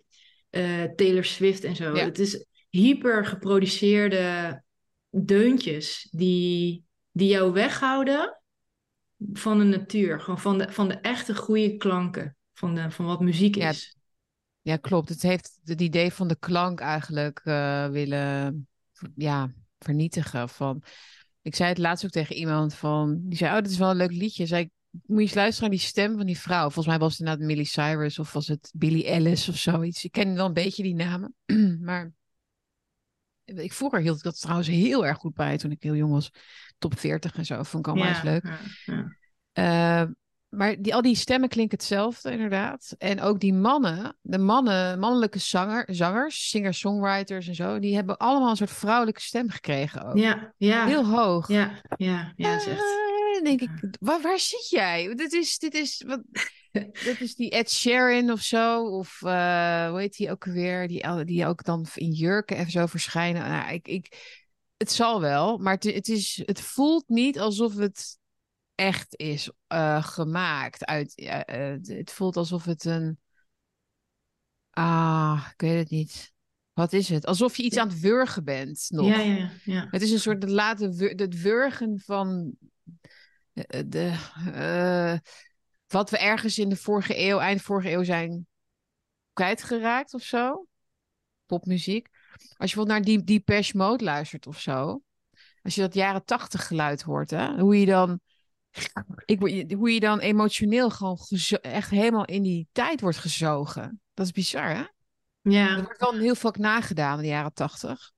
[0.50, 1.96] eh, Taylor Swift en zo.
[1.96, 2.06] Ja.
[2.06, 4.64] Het is hyper geproduceerde
[5.10, 8.42] deuntjes die, die jou weghouden
[9.34, 10.20] van de natuur.
[10.20, 13.98] Gewoon van de, van de echte goede klanken van, de, van wat muziek is.
[14.62, 15.10] Ja, klopt.
[15.10, 18.68] Het heeft het idee van de klank eigenlijk eh, willen
[19.16, 20.50] ja, vernietigen.
[20.50, 20.84] Van,
[21.42, 23.96] ik zei het laatst ook tegen iemand van, die zei, oh, dit is wel een
[23.96, 24.46] leuk liedje.
[24.46, 24.72] Zei ik,
[25.06, 26.64] moet je eens luisteren naar die stem van die vrouw.
[26.64, 30.04] Volgens mij was het inderdaad Miley Cyrus of was het Billie Ellis of zoiets.
[30.04, 31.36] Ik ken wel een beetje die namen.
[31.82, 32.14] maar
[33.46, 36.32] ik vroeger hield ik dat trouwens heel erg goed bij toen ik heel jong was.
[36.78, 37.64] Top 40 en zo.
[37.64, 38.46] Vond ik allemaal eens leuk.
[38.46, 40.02] ja, ja.
[40.02, 40.10] Eh,
[40.56, 42.96] maar die, al die stemmen klinken hetzelfde, inderdaad.
[42.98, 48.50] En ook die mannen, de mannen, mannelijke zanger, zangers, singer-songwriters en zo, die hebben allemaal
[48.50, 50.18] een soort vrouwelijke stem gekregen ook.
[50.18, 51.48] Ja, ja, Heel hoog.
[51.48, 52.82] ja, ja, ja, het is echt...
[52.82, 55.16] Eh, dan denk ik, waar, waar zit jij?
[55.16, 56.22] Dit is, dit is, wat,
[57.06, 58.84] dat is die Ed Sheeran of zo.
[58.84, 60.88] Of eh, hoe heet die ook weer?
[60.88, 63.50] Die, die ook dan in jurken en zo verschijnen.
[63.50, 64.42] Nou, ik, ik,
[64.78, 68.22] het zal wel, maar het, het, is, het voelt niet alsof het
[68.84, 70.86] echt is eh, gemaakt.
[70.86, 71.40] Uit, eh,
[71.98, 73.20] het- voelt alsof het een.
[74.70, 76.32] Ah, ik weet het niet.
[76.74, 77.26] Wat is het?
[77.26, 79.08] Alsof je iets aan het wurgen bent nog.
[79.08, 79.88] Ja, ja, ja.
[79.90, 82.54] Het is een soort het late wur- het wurgen van
[83.54, 84.14] eh, de,
[85.88, 88.48] wat we ergens in de vorige eeuw, eind vorige eeuw zijn
[89.34, 90.66] kwijtgeraakt of zo.
[91.46, 92.08] Popmuziek.
[92.32, 95.02] Als je bijvoorbeeld naar die Depeche Mode luistert of zo.
[95.62, 97.60] Als je dat jaren tachtig geluid hoort, hè?
[97.60, 98.20] Hoe je dan,
[99.26, 99.40] ik,
[99.76, 101.18] hoe je dan emotioneel gewoon
[101.62, 104.02] echt helemaal in die tijd wordt gezogen.
[104.14, 104.84] Dat is bizar, hè?
[105.42, 108.12] Ja, Er wordt wel heel vaak nagedaan in de jaren tachtig.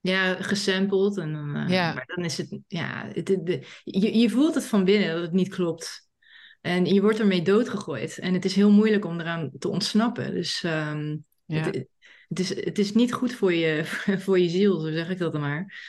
[0.00, 1.16] ja, gesampled.
[1.18, 1.92] En dan, eh, Ja.
[1.94, 5.22] Maar dan is het, ja, het, het- de- je, je voelt het van binnen dat
[5.22, 6.08] het niet klopt.
[6.60, 8.18] En je wordt ermee doodgegooid.
[8.18, 10.34] En het is heel moeilijk om eraan te ontsnappen.
[10.34, 11.60] Dus ehm, Ja.
[11.64, 11.86] het,
[12.28, 13.84] het, is, het is niet goed voor je,
[14.24, 15.84] voor je ziel, zo zeg ik dat dan maar.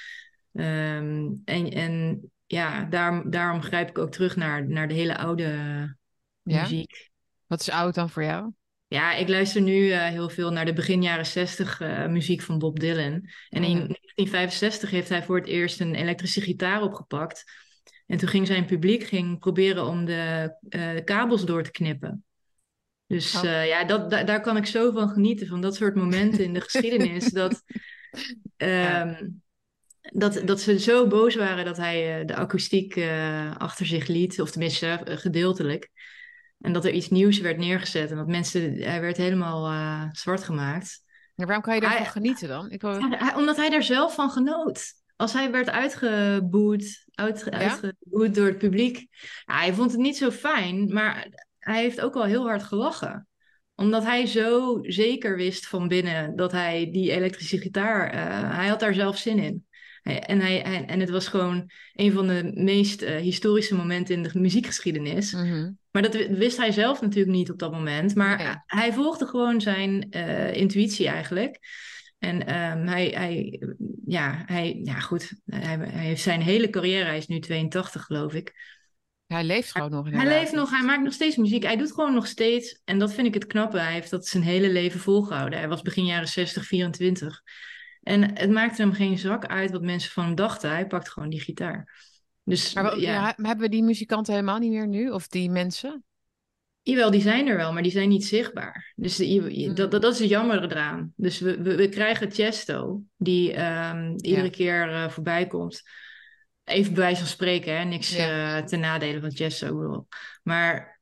[0.54, 5.44] Ehm, en, en ja, daarom, daarom grijp ik ook terug naar, naar de hele oude
[5.44, 6.62] Ja?
[6.62, 7.10] muziek.
[7.48, 8.52] Wat is oud dan voor jou?
[8.88, 12.58] Ja, ik luister nu eh, heel veel naar de begin jaren 60 eh, muziek van
[12.60, 13.30] Bob Dylan.
[13.50, 13.86] En in ja.
[13.88, 17.44] 1965 heeft hij voor het eerst een elektrische gitaar opgepakt.
[18.06, 22.24] En toen ging zijn publiek ging proberen om de eh, kabels door te knippen.
[23.08, 23.44] Dus Oh.
[23.46, 26.54] eh, ja, dat, da- daar kan ik zo van genieten, van dat soort momenten in
[26.54, 27.32] de geschiedenis.
[27.32, 27.64] Dat,
[28.58, 29.28] ehm,
[30.14, 34.42] dat, dat ze zo boos waren dat hij eh, de akoestiek eh, achter zich liet,
[34.42, 35.90] of tenminste eh, gedeeltelijk.
[36.60, 41.04] En dat er iets nieuws werd neergezet en dat mensen, hij werd helemaal zwart gemaakt.
[41.36, 42.72] Ja, waarom kan je daarvan genieten dan?
[42.72, 42.92] Ik wil...
[42.92, 44.94] Ja, hij- omdat hij daar zelf van genoot.
[45.16, 47.58] Als hij werd uitgeboet, uitge- Ja?
[47.58, 49.08] uitgeboet door het publiek.
[49.46, 51.28] Ja, hij vond het niet zo fijn, maar
[51.60, 53.28] hij heeft ook wel heel hard gelachen.
[53.76, 58.12] Omdat hij zo zeker wist van binnen dat hij die elektrische gitaar,
[58.56, 59.67] hij had daar zelf zin in.
[60.16, 64.24] En, hij, hij- en het was gewoon een van de meest eh, historische momenten in
[64.24, 65.32] de muziekgeschiedenis.
[65.34, 65.72] Mhm.
[65.92, 68.16] Maar dat wi- wist hij zelf natuurlijk niet op dat moment.
[68.16, 71.60] Maar hij volgde gewoon zijn eh, intuïtie eigenlijk.
[72.20, 73.62] En ehm, hij, hij,
[74.06, 75.34] ja, hij, ja, goed.
[75.46, 78.76] Hij, hij heeft zijn hele carrière, hij is nu 82 geloof ik.
[79.28, 81.64] Hij leeft gewoon nog Hij leeft nog, hij maakt nog steeds muziek.
[81.64, 82.82] Hij doet gewoon nog steeds.
[82.86, 83.78] En dat vind ik het knappe.
[83.80, 85.60] Hij heeft dat zijn hele leven volgehouden.
[85.60, 87.42] Hij was begin jaren 60, 24.
[88.08, 90.70] En het maakte hem geen zak uit wat mensen van hem dachten.
[90.70, 91.96] Hij pakt gewoon die gitaar.
[92.44, 93.12] Dus Maar, ja.
[93.14, 95.10] ja, maar hebben we die muzikanten helemaal niet meer nu?
[95.10, 96.04] Of die mensen?
[96.82, 98.94] Jawel, die zijn er wel, maar die zijn niet zichtbaar.
[98.96, 99.76] Dus de- je- je- Hmm.
[99.76, 101.14] dat, dat, dat is het jammer eraan.
[101.16, 104.50] Dus we, we, we krijgen Chesto, die ehm, iedere Ja.
[104.50, 105.82] keer eh, voorbij komt.
[106.64, 107.84] Even bij wijze van spreken, hè?
[107.84, 110.08] niks eh, ten nadele van Chesto.
[110.44, 110.97] Maar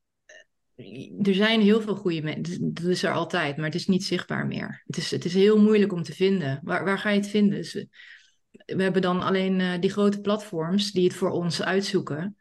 [1.22, 2.74] er zijn heel veel goede mensen.
[2.74, 4.82] Dat is er altijd, maar het is niet zichtbaar meer.
[4.86, 6.60] Het is, het is heel moeilijk om te vinden.
[6.62, 7.58] Waar, waar ga je het vinden?
[7.58, 7.88] Dus we,
[8.66, 12.36] we hebben dan alleen eh, die grote platforms die het voor ons uitzoeken.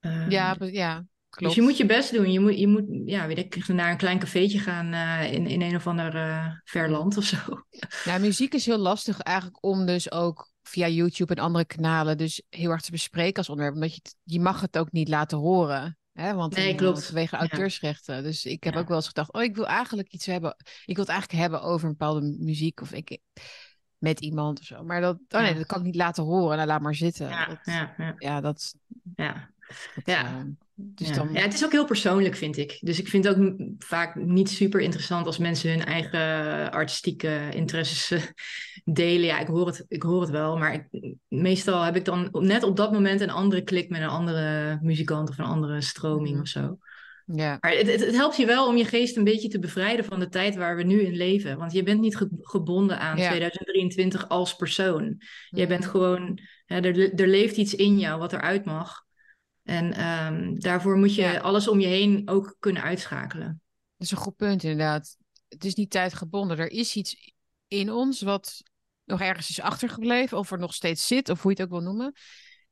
[0.00, 0.94] Ehm, Ja, be- ja,
[1.28, 1.44] klopt.
[1.44, 2.32] dus je moet je best doen.
[2.32, 5.62] Je moet, je moet ja, weet ik, naar een klein cafeetje gaan eh, in, in
[5.62, 7.36] een of ander eh, ver land of zo.
[8.04, 12.42] Nou, muziek is heel lastig eigenlijk om dus ook via YouTube en andere kanalen dus
[12.48, 13.76] heel erg te bespreken als onderwerp.
[13.76, 15.97] Omdat je, je mag het ook niet laten horen.
[16.20, 16.34] Hè?
[16.34, 17.04] Want Nee, dan- klopt.
[17.06, 17.40] vanwege Ja.
[17.40, 18.22] auteursrechten.
[18.22, 18.80] Dus ik heb Ja.
[18.80, 20.56] ook wel eens gedacht, oh, ik wil eigenlijk iets hebben.
[20.84, 23.18] Ik wil het eigenlijk hebben over een bepaalde muziek of ik
[23.98, 24.84] met iemand of zo.
[24.84, 26.56] Maar dat, oh nee, dat kan ik niet laten horen.
[26.56, 27.28] Nou, laat maar zitten.
[27.28, 28.74] Ja, dat, ja, ja, ja, dat,
[29.16, 29.50] ja.
[29.94, 30.24] dat, Ja.
[30.24, 30.44] eh,
[30.80, 31.14] dus ja.
[31.14, 32.78] dan, ja, het is ook heel persoonlijk, vind ik.
[32.80, 36.20] Dus ik vind het ook vaak niet super interessant als mensen hun eigen
[36.70, 38.22] artistieke interesses eh,
[38.84, 39.26] delen.
[39.26, 42.62] Ja, ik hoor het, ik hoor het wel, maar ik, meestal heb ik dan net
[42.62, 46.40] op dat moment een andere klik met een andere muzikant of een andere stroming Mhm.
[46.40, 46.78] of zo.
[47.26, 47.56] ja.
[47.60, 50.18] Maar het, het, het helpt je wel om je geest een beetje te bevrijden van
[50.20, 51.58] de tijd waar we nu in leven.
[51.58, 53.28] Want je bent niet ge- gebonden aan Ja.
[53.28, 55.20] 2023 als persoon.
[55.50, 55.90] Jij bent Mhm.
[55.90, 59.06] gewoon, hè, er, er leeft iets in jou wat eruit mag.
[59.68, 61.38] En ehm, daarvoor moet je Ja.
[61.38, 63.46] alles om je heen ook kunnen uitschakelen.
[63.96, 65.16] Dat is een goed punt, inderdaad.
[65.48, 66.58] Het is niet tijdgebonden.
[66.58, 67.32] Er is iets
[67.68, 68.62] in ons wat
[69.04, 71.88] nog ergens is achtergebleven, of er nog steeds zit, of hoe je het ook wil
[71.88, 72.12] noemen.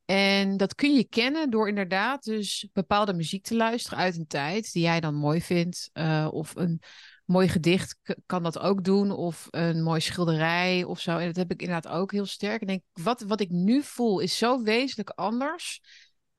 [0.05, 4.73] En dat kun je kennen door inderdaad dus bepaalde muziek te luisteren uit een tijd
[4.73, 5.91] die jij dan mooi vindt.
[5.93, 6.81] eh, of een
[7.25, 11.17] mooi gedicht kan dat ook doen, of een mooie schilderij of zo.
[11.19, 12.61] En dat heb ik inderdaad ook heel sterk.
[12.61, 15.81] Ik denk, wat, wat ik nu voel is zo wezenlijk anders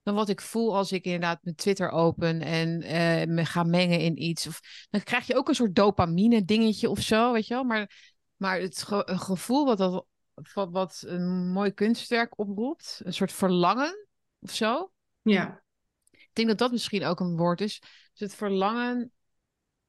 [0.07, 3.99] dan wat ik voel als ik inderdaad mijn Twitter open en eh, me ga mengen
[3.99, 4.47] in iets.
[4.47, 7.63] Of, dan krijg je ook een soort dopamine dingetje of zo, weet je wel.
[7.63, 10.05] Maar, maar het ge- gevoel wat, dat,
[10.53, 14.07] wat, wat een mooi kunstwerk oproept, een soort verlangen
[14.39, 14.91] of zo.
[15.21, 15.63] Ja,
[16.11, 17.79] Ik denk dat dat misschien ook een woord is.
[17.79, 19.11] Dus het verlangen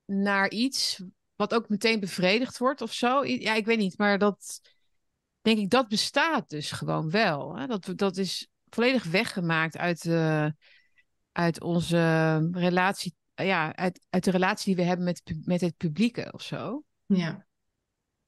[0.04, 1.02] naar iets
[1.36, 3.24] wat ook meteen bevredigd wordt of zo.
[3.24, 4.60] Ja, ik weet niet, maar dat
[5.40, 7.56] denk ik, dat bestaat dus gewoon wel.
[7.56, 7.66] Hè?
[7.66, 10.54] Dat, dat is volledig weggemaakt uit, de,
[11.32, 16.32] uit onze relatie, ja, uit, uit de relatie die we hebben met, met het publieke
[16.32, 16.82] of zo.
[17.06, 17.46] ja.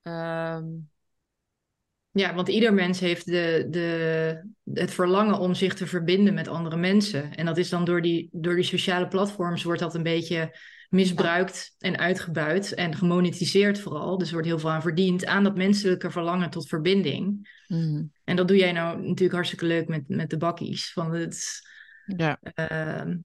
[0.03, 0.65] Ehm,
[2.13, 6.77] Ja, want ieder mens heeft de, de, het verlangen om zich te verbinden met andere
[6.77, 7.35] mensen.
[7.35, 10.57] En dat is dan door die, door die sociale platforms wordt dat een beetje
[10.89, 14.19] misbruikt en uitgebuit en gemonetiseerd vooral.
[14.19, 17.49] Dus er wordt heel veel aan verdiend aan dat menselijke verlangen tot verbinding.
[17.67, 20.93] mhm, En dat doe jij nou natuurlijk hartstikke leuk met, met de bakkies.
[20.93, 21.61] Van het,
[22.17, 22.39] ja.
[22.55, 23.17] ehm,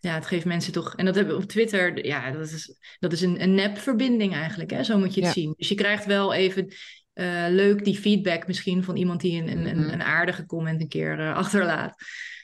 [0.00, 0.96] ja, het geeft mensen toch.
[0.96, 2.06] En dat hebben we op Twitter.
[2.06, 4.70] Ja, dat is, dat is een, een nep-verbinding eigenlijk.
[4.70, 4.82] Hè?
[4.84, 5.40] Zo moet je het Ja.
[5.42, 5.54] zien.
[5.56, 6.72] Dus je krijgt wel even
[7.12, 10.88] eh, leuk die feedback misschien van iemand die een, een, een, een aardige comment een
[10.88, 11.94] keer eh, achterlaat.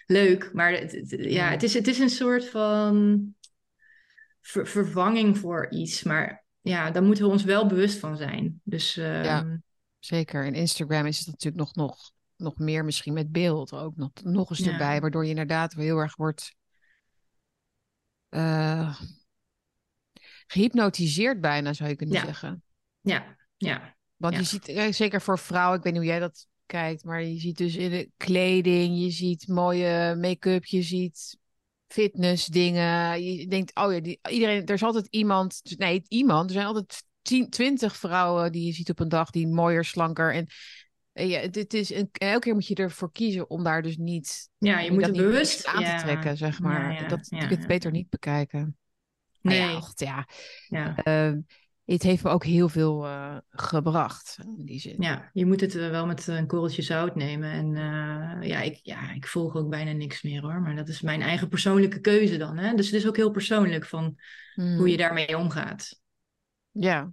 [0.07, 0.51] leuk.
[0.53, 3.23] Maar het, het- ja, het, is, het is een soort van
[4.41, 6.03] ver- vervanging voor iets.
[6.03, 8.61] Maar ja, daar moeten we ons wel bewust van zijn.
[8.65, 9.61] Dus ehm, Ja.
[10.01, 10.45] Zeker.
[10.47, 14.51] En Instagram is het natuurlijk nog, nog, nog meer misschien met beeld ook nog, nog
[14.51, 15.01] eens Ja.
[15.01, 16.55] waardoor je inderdaad heel erg wordt
[18.29, 19.01] eh,
[20.47, 22.25] gehypnotiseerd bijna, zou je kunnen Ja.
[22.25, 22.63] zeggen.
[23.01, 24.41] ja, ja, Want Ja.
[24.41, 27.39] je ziet, eh, zeker voor vrouwen, ik weet niet hoe jij dat kijkt, maar je
[27.39, 31.39] ziet dus in de kleding, je ziet mooie make-up, je ziet
[31.87, 33.23] fitnessdingen.
[33.23, 37.05] Je denkt, oh ja, die, iedereen, er is altijd iemand, nee, iemand, er zijn altijd
[37.23, 40.47] tien, twintig vrouwen die je ziet op een dag die mooier, slanker en
[41.13, 44.49] eh, ja, dit is een, elke keer moet je ervoor kiezen om daar dus niet
[44.59, 45.97] ja, je je moet het bewust aan ja.
[45.97, 46.93] te trekken, zeg maar.
[46.93, 48.77] Ja, ja, dat het beter niet bekijken.
[49.41, 50.29] Nee, ja, ja.
[50.69, 50.97] ja.
[50.97, 51.41] Ehm,
[51.85, 54.97] het heeft me ook heel veel eh, gebracht in die zin.
[54.99, 57.51] Ja, je moet het eh, wel met een korreltje zout nemen.
[57.51, 57.75] En
[58.47, 60.61] ja, ik, ja, ik volg ook bijna niks meer hoor.
[60.61, 62.59] Maar dat is mijn eigen persoonlijke keuze dan.
[62.59, 62.75] Hè?
[62.75, 64.19] Dus het is ook heel persoonlijk van
[64.55, 64.77] Hmm.
[64.77, 66.00] hoe je daarmee omgaat.
[66.71, 67.13] Ja,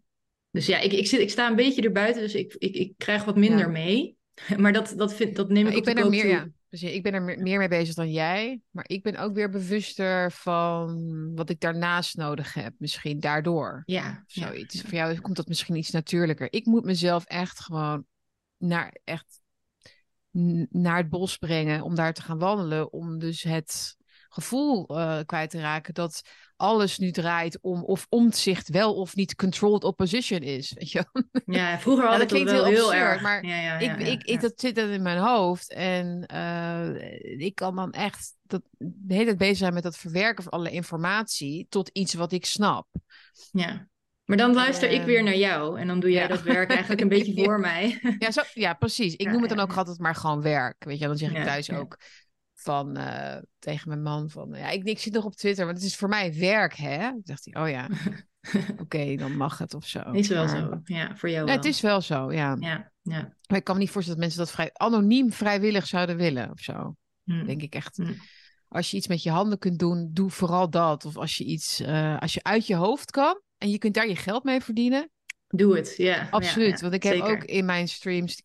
[0.52, 3.24] Dus ja, ik, ik, zit, ik sta een beetje erbuiten, dus ik, ik, ik krijg
[3.24, 3.68] wat minder Ja.
[3.68, 4.16] mee.
[4.58, 6.30] Maar dat, dat, vind, dat neem ik, op ik ben er meer, toe.
[6.30, 6.90] ja.
[6.90, 8.62] Ik ben er meer mee bezig dan jij.
[8.70, 12.74] Maar ik ben ook weer bewuster van wat ik daarnaast nodig heb.
[12.78, 13.84] Misschien daardoor.
[13.86, 14.74] Ja, ja, zoiets.
[14.76, 14.82] ja.
[14.82, 16.48] Voor jou komt dat misschien iets natuurlijker.
[16.54, 18.06] Ik moet mezelf echt gewoon
[18.58, 19.42] naar, echt,
[20.70, 21.82] naar het bos brengen.
[21.82, 22.92] Om daar te gaan wandelen.
[22.94, 23.97] Om dus het
[24.42, 26.22] gevoel eh, kwijt te raken dat
[26.56, 30.74] alles nu draait om of omzicht wel of niet controlled opposition is.
[30.74, 31.06] Weet je?
[31.46, 33.22] Ja, vroeger Ja, had dat klinkt heel heel absurd, erg.
[33.22, 35.72] maar ja, ja, ik, ja, ik, ik, dat zit dan in mijn hoofd.
[35.74, 40.44] En eh, ik kan dan echt dat, de hele tijd bezig zijn met dat verwerken
[40.44, 42.88] van alle informatie tot iets wat ik snap.
[43.52, 43.88] ja.
[44.28, 46.28] Maar dan luister ik Ehm, weer naar jou en dan doe jij ja.
[46.28, 47.44] dat werk eigenlijk een beetje Ja.
[47.44, 48.00] voor mij.
[48.20, 49.16] Ja, zo, ja precies.
[49.16, 50.84] Ik noem het dan ook altijd maar gewoon werk.
[50.84, 51.98] Weet je, dan zeg ik thuis ook
[52.68, 55.86] van eh, tegen mijn man van ja, ik, ik zit nog op Twitter, want het
[55.88, 56.98] is voor mij werk, hè?
[56.98, 57.88] Dan zegt hij, oh ja,
[58.84, 60.12] oké, dan mag het of zo.
[60.12, 60.80] Is wel Maar- zo.
[60.84, 61.56] Ja, voor jou Ja, wel.
[61.56, 62.56] het is wel zo, ja.
[62.60, 63.34] Ja, ja.
[63.48, 66.60] Maar ik kan me niet voorstellen dat mensen dat vrij anoniem vrijwillig zouden willen of
[66.60, 66.96] zo.
[67.24, 67.46] Hm.
[67.46, 67.98] Denk ik echt.
[67.98, 68.14] Hm.
[68.68, 71.06] Als je iets met je handen kunt doen, doe vooral dat.
[71.06, 74.08] Of als je iets, eh, als je uit je hoofd kan en je kunt daar
[74.08, 75.10] je geld mee verdienen.
[75.48, 76.28] Doe het, ja.
[76.30, 76.82] Absoluut.
[76.82, 77.30] Want ik heb zeker.
[77.32, 78.42] ook in mijn streams,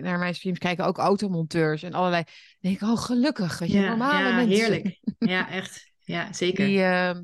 [0.00, 2.22] naar mijn streams kijken ook automonteurs en allerlei.
[2.24, 4.56] Dan denk ik, oh gelukkig, weet je, Ja, normale ja, mensen.
[4.56, 5.00] heerlijk.
[5.18, 5.90] Ja, echt.
[6.00, 6.66] Ja, zeker.
[6.66, 7.22] Die, ehm,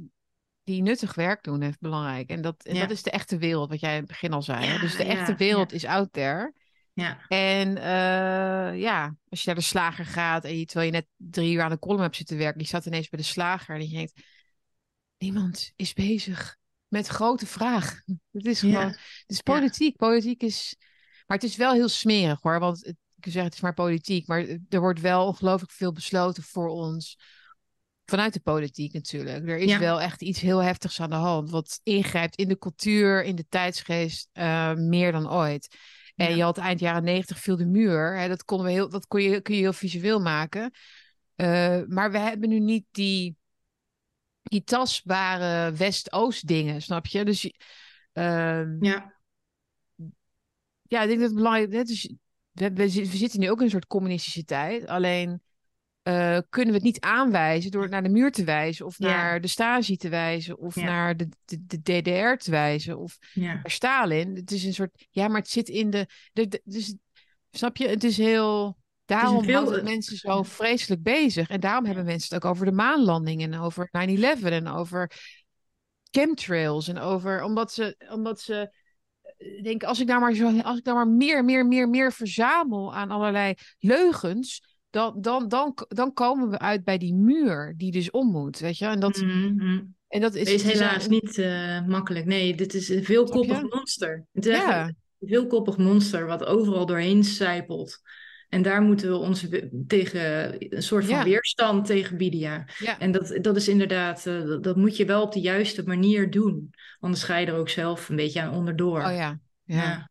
[0.64, 2.30] die nuttig werk doen, heeft belangrijk.
[2.30, 4.64] En, dat, en dat is de echte wereld, wat jij in het begin al zei.
[4.66, 4.78] hè.
[4.78, 6.54] Dus de echte wereld is out there.
[6.94, 11.06] Ja, En eh, ja, als je naar de slager gaat en je, terwijl je net
[11.16, 13.88] drie uur aan de column hebt zitten werken, je staat ineens bij de slager en
[13.88, 14.12] je denkt,
[15.18, 16.56] niemand is bezig
[16.92, 18.00] met grote vraag.
[18.32, 18.68] Het is Ja.
[18.70, 19.96] gewoon, het is politiek.
[19.96, 20.76] Politiek is,
[21.26, 24.26] maar het is wel heel smerig hoor, want het, ik zeggen het is maar politiek,
[24.26, 27.18] maar er wordt wel ongelooflijk veel besloten voor ons.
[28.04, 29.48] Vanuit de politiek natuurlijk.
[29.48, 29.78] Er is Ja.
[29.78, 31.50] wel echt iets heel heftigs aan de hand.
[31.50, 35.76] Wat ingrijpt in de cultuur, in de tijdsgeest, eh, meer dan ooit.
[36.14, 36.34] En Ja.
[36.36, 38.18] je had eind jaren negentig viel de muur.
[38.18, 40.70] Hè, dat, konden we heel, dat kon je, kun je heel visueel maken.
[41.34, 43.36] Eh, maar we hebben nu niet die,
[44.42, 47.24] die tastbare West-Oost dingen, snap je?
[47.24, 47.50] Dus
[48.12, 49.14] ehm, ja,
[50.82, 51.86] ja, ik denk dat het belangrijk is.
[51.86, 52.12] Dus
[52.52, 54.86] we, we, zi- we zitten nu ook in een soort communistische tijd.
[54.86, 55.42] Alleen
[56.02, 59.06] eh, kunnen we het niet aanwijzen door naar de muur te wijzen, of Ja.
[59.06, 60.84] naar de Stasi te wijzen, of Ja.
[60.84, 63.52] naar de, de, de DDR te wijzen, of ja.
[63.54, 64.36] naar Stalin.
[64.36, 65.06] Het is een soort.
[65.10, 66.06] Ja, maar het zit in de.
[66.32, 66.94] de, de- dus,
[67.50, 67.88] snap je?
[67.88, 68.80] Het is heel.
[69.20, 71.48] Daarom veel- het mensen zo vreselijk bezig.
[71.48, 75.10] En daarom hebben mensen het ook over de maanlanding en over 9-11 en over
[76.10, 76.88] chemtrails.
[76.88, 77.42] En over.
[77.42, 77.96] Omdat ze.
[78.12, 78.72] Omdat ze
[79.22, 82.12] eh, denken, als ik nou maar zo, als ik nou maar meer, meer, meer, meer
[82.12, 87.92] verzamel aan allerlei leugens, dan, dan, dan, dan komen we uit bij die muur die
[87.92, 88.86] dus om moet, weet je?
[88.86, 89.80] En dat, Mhm, mhm.
[90.08, 92.26] en dat is, helaas niet eh, makkelijk.
[92.26, 94.26] Nee, dit is een veelkoppig monster.
[94.32, 94.96] Het is echt een
[95.28, 98.00] veelkoppig monster wat overal doorheen sijpelt.
[98.52, 101.24] En daar moeten we ons we- tegen een soort van Ja.
[101.24, 102.40] weerstand tegen bieden.
[102.40, 102.66] Ja.
[102.78, 102.98] Ja.
[102.98, 106.70] En dat, dat is inderdaad, eh, dat, moet je wel op de juiste manier doen.
[107.00, 108.98] Anders ga je er ook zelf een beetje aan onderdoor.
[108.98, 109.82] Oh ja, ja.
[109.82, 110.10] Ja.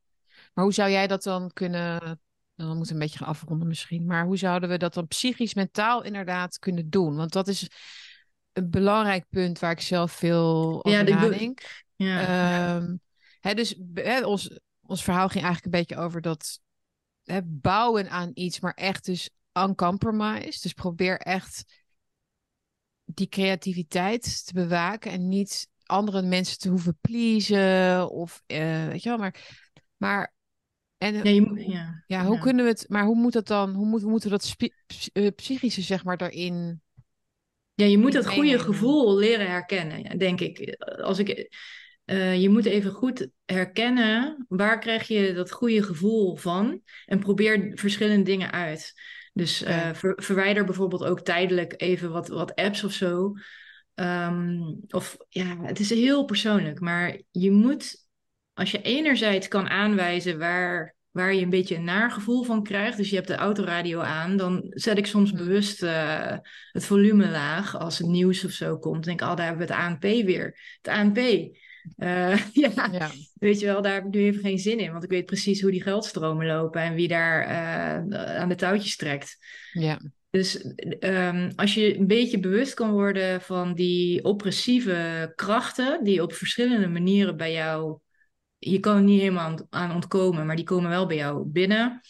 [0.54, 2.20] Maar hoe zou jij dat dan kunnen...
[2.56, 4.06] Dan moeten we een beetje gaan afronden misschien.
[4.06, 7.16] Maar hoe zouden we dat dan psychisch, mentaal inderdaad kunnen doen?
[7.16, 7.68] Want dat is
[8.54, 11.84] een belangrijk punt waar ik zelf veel over Ja, de- nadenk.
[11.96, 12.20] Ja.
[12.76, 12.96] Ehm,
[13.40, 16.60] hè, dus hè, ons, ons verhaal ging eigenlijk een beetje over dat
[17.24, 20.62] hè, bouwen aan iets, maar echt dus uncompromised.
[20.64, 21.64] Dus probeer echt
[23.06, 29.10] die creativiteit te bewaken en niet andere mensen te hoeven pleasen of eh, weet je
[29.10, 29.36] wel, maar,
[29.98, 30.34] maar
[30.98, 32.04] En Ja, je ja.
[32.06, 32.42] ja, hoe ja.
[32.42, 35.12] kunnen we het, maar hoe moet het dan, hoe moet, we moeten dat spi- ps-
[35.12, 36.82] eh, psychische, zeg maar, daarin.
[37.74, 40.76] Ja, je moet dat goede gevoel leren herkennen, denk ik.
[41.02, 41.50] Als ik
[42.06, 47.72] eh, je moet even goed herkennen waar krijg je dat goede gevoel van en probeer
[47.76, 48.94] verschillende dingen uit.
[49.34, 53.34] Dus eh, ver- verwijder bijvoorbeeld ook tijdelijk even wat, wat apps of zo.
[53.94, 58.08] Ehm, of ja, het is heel persoonlijk, maar je moet,
[58.54, 62.98] als je enerzijds kan aanwijzen waar, waar je een beetje een naar gevoel van krijgt,
[62.98, 65.40] dus je hebt de autoradio aan, dan zet ik soms Hmm.
[65.40, 66.38] bewust eh,
[66.72, 68.94] het volume laag als het nieuws of zo komt.
[68.94, 70.60] Dan denk ik, oh, daar hebben we het ANP weer.
[70.82, 71.18] Het ANP.
[71.98, 75.04] Eh, ja, Ja, weet je wel, daar heb ik nu even geen zin in, want
[75.04, 79.38] ik weet precies hoe die geldstromen lopen en wie daar eh, aan de touwtjes trekt.
[79.72, 80.62] ja, Dus
[81.00, 86.88] ehm, als je een beetje bewust kan worden van die oppressieve krachten, die op verschillende
[86.88, 88.00] manieren bij jou,
[88.58, 92.02] je kan er niet helemaal aan, aan ontkomen, maar die komen wel bij jou binnen.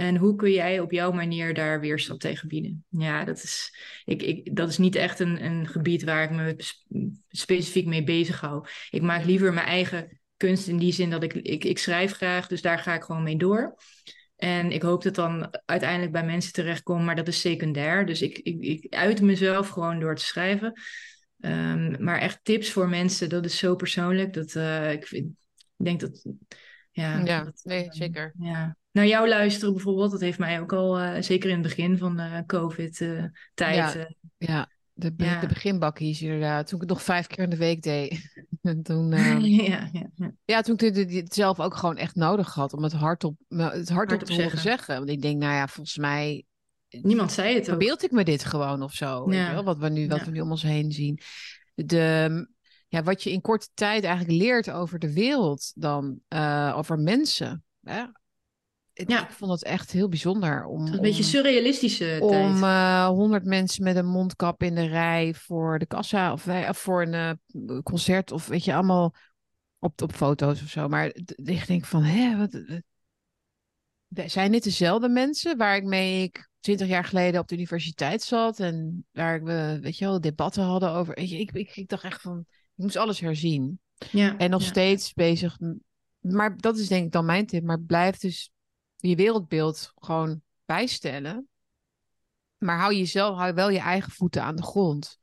[0.00, 2.84] En hoe kun jij op jouw manier daar weerstand tegen bieden?
[2.88, 3.74] Ja, dat is,
[4.04, 6.86] ik, ik, dat is niet echt een, een gebied waar ik me sp-
[7.28, 8.66] specifiek mee bezig hou.
[8.90, 12.46] Ik maak liever mijn eigen kunst in die zin dat ik, ik, ik schrijf graag,
[12.46, 13.76] dus daar ga ik gewoon mee door.
[14.36, 18.06] En ik hoop dat dan uiteindelijk bij mensen terechtkomt, maar dat is secundair.
[18.06, 20.72] Dus ik, ik, ik uit mezelf gewoon door te schrijven.
[21.40, 24.32] Ehm, maar echt tips voor mensen, dat is zo persoonlijk.
[24.32, 25.26] Dat, eh, ik, vind,
[25.76, 26.26] ik denk dat.
[26.90, 28.34] Ja, ja, dat, nee, ehm, zeker.
[28.38, 28.78] ja.
[28.92, 32.16] Naar jou luisteren bijvoorbeeld, dat heeft mij ook al, eh, zeker in het begin van
[32.16, 33.32] de COVID-tijd.
[33.94, 34.08] Ja.
[34.38, 35.40] Ja, de, be- Ja.
[35.40, 36.66] de beginbakkies inderdaad.
[36.66, 38.32] Toen ik het nog vijf keer in de week deed.
[38.62, 39.10] En toen,
[39.44, 40.10] ja, ja,
[40.44, 40.60] ja.
[40.60, 44.32] toen ik dit zelf ook gewoon echt nodig had om het hardop, het hardop te
[44.32, 44.60] horen zeggen.
[44.60, 44.94] zeggen.
[44.98, 46.44] Want ik denk, nou ja, volgens mij
[46.88, 47.68] Niemand zei het ook.
[47.68, 49.24] verbeeld ik me dit gewoon of zo.
[49.26, 49.46] Weet Ja.
[49.48, 49.64] je wel?
[49.64, 51.18] Wat, we nu, wat we nu om ons heen zien.
[51.74, 52.46] De,
[52.88, 57.64] ja, wat je in korte tijd eigenlijk leert over de wereld dan, eh, over mensen.
[57.82, 58.04] Hè?
[58.92, 59.22] Ik, Ja.
[59.22, 62.62] ik vond het echt heel bijzonder om, een beetje om- surrealistische om tijd.
[62.62, 66.78] eh, honderd mensen met een mondkap in de rij voor de kassa of, wij- of
[66.78, 69.14] voor een eh, concert of weet je, allemaal
[69.78, 70.88] op, op foto's of zo.
[70.88, 76.48] Maar ik denk van, hè, wat, wat- zijn dit dezelfde mensen waar ik mee ik
[76.60, 80.90] twintig jaar geleden op de universiteit zat en waar we, weet je wel, debatten hadden
[80.90, 81.14] over.
[81.14, 83.80] Weet je, ik, ik, ik dacht echt van, ik moest alles herzien.
[84.10, 84.66] ja, En nog ja.
[84.68, 85.58] steeds bezig.
[86.20, 87.62] Maar dat is denk ik dan mijn tip.
[87.62, 88.50] Maar blijf dus
[89.00, 91.48] je wereldbeeld gewoon bijstellen.
[92.58, 95.18] Maar hou jezelf, hou wel je eigen voeten aan de grond.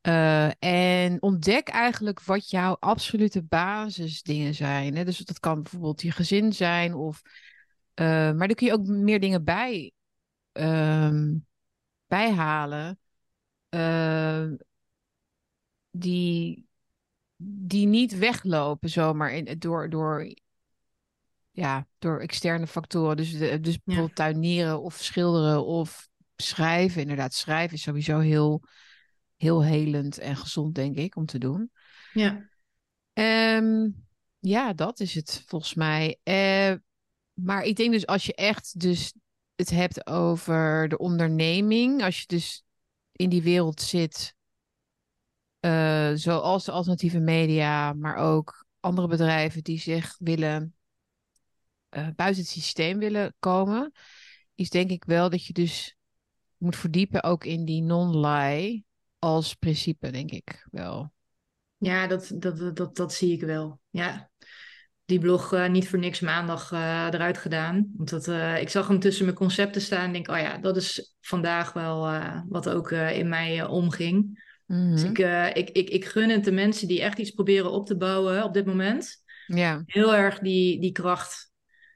[0.00, 4.96] Eh, en ontdek eigenlijk wat jouw absolute basisdingen zijn.
[4.96, 5.04] Hè?
[5.04, 6.94] Dus dat kan bijvoorbeeld je gezin zijn.
[6.94, 7.22] Of,
[7.94, 9.92] eh, maar daar kun je ook meer dingen bij
[10.52, 11.36] ehm,
[12.06, 12.98] bijhalen.
[13.68, 14.46] eh,
[15.90, 16.66] die,
[17.36, 20.34] die niet weglopen zomaar in, door, door,
[21.52, 23.16] ja, door externe factoren.
[23.16, 27.00] Dus, de, dus bijvoorbeeld tuinieren of schilderen of schrijven.
[27.00, 28.62] Inderdaad, schrijven is sowieso heel,
[29.36, 31.70] heel helend en gezond, denk ik, om te doen.
[32.12, 32.48] Ja.
[33.12, 33.88] Ehm,
[34.38, 36.18] ja, dat is het volgens mij.
[36.22, 36.74] Eh,
[37.32, 39.14] maar ik denk dus als je echt dus
[39.54, 42.64] het hebt over de onderneming, als je dus
[43.12, 44.34] in die wereld zit,
[45.60, 50.74] eh, zoals de alternatieve media, maar ook andere bedrijven die zich willen
[51.92, 53.92] eh, buiten het systeem willen komen,
[54.54, 55.96] is denk ik wel dat je dus
[56.56, 58.84] moet verdiepen ook in die non-lie
[59.18, 61.12] als principe, denk ik wel.
[61.76, 63.80] Ja, dat, dat, dat, dat, zie ik wel.
[63.90, 64.30] Ja.
[65.04, 67.92] Die blog eh, niet voor niks maandag eh, eruit gedaan.
[67.96, 68.26] Want dat,
[68.60, 72.20] ik zag hem tussen mijn concepten staan en denk, oh ja, dat is vandaag wel
[72.48, 74.40] wat ook in mij omging.
[74.72, 75.10] Dus Mhm.
[75.10, 77.96] ik, eh, ik, ik, ik gun het de mensen die echt iets proberen op te
[77.96, 79.22] bouwen op dit moment.
[79.46, 81.51] Ja, Heel erg die, die kracht.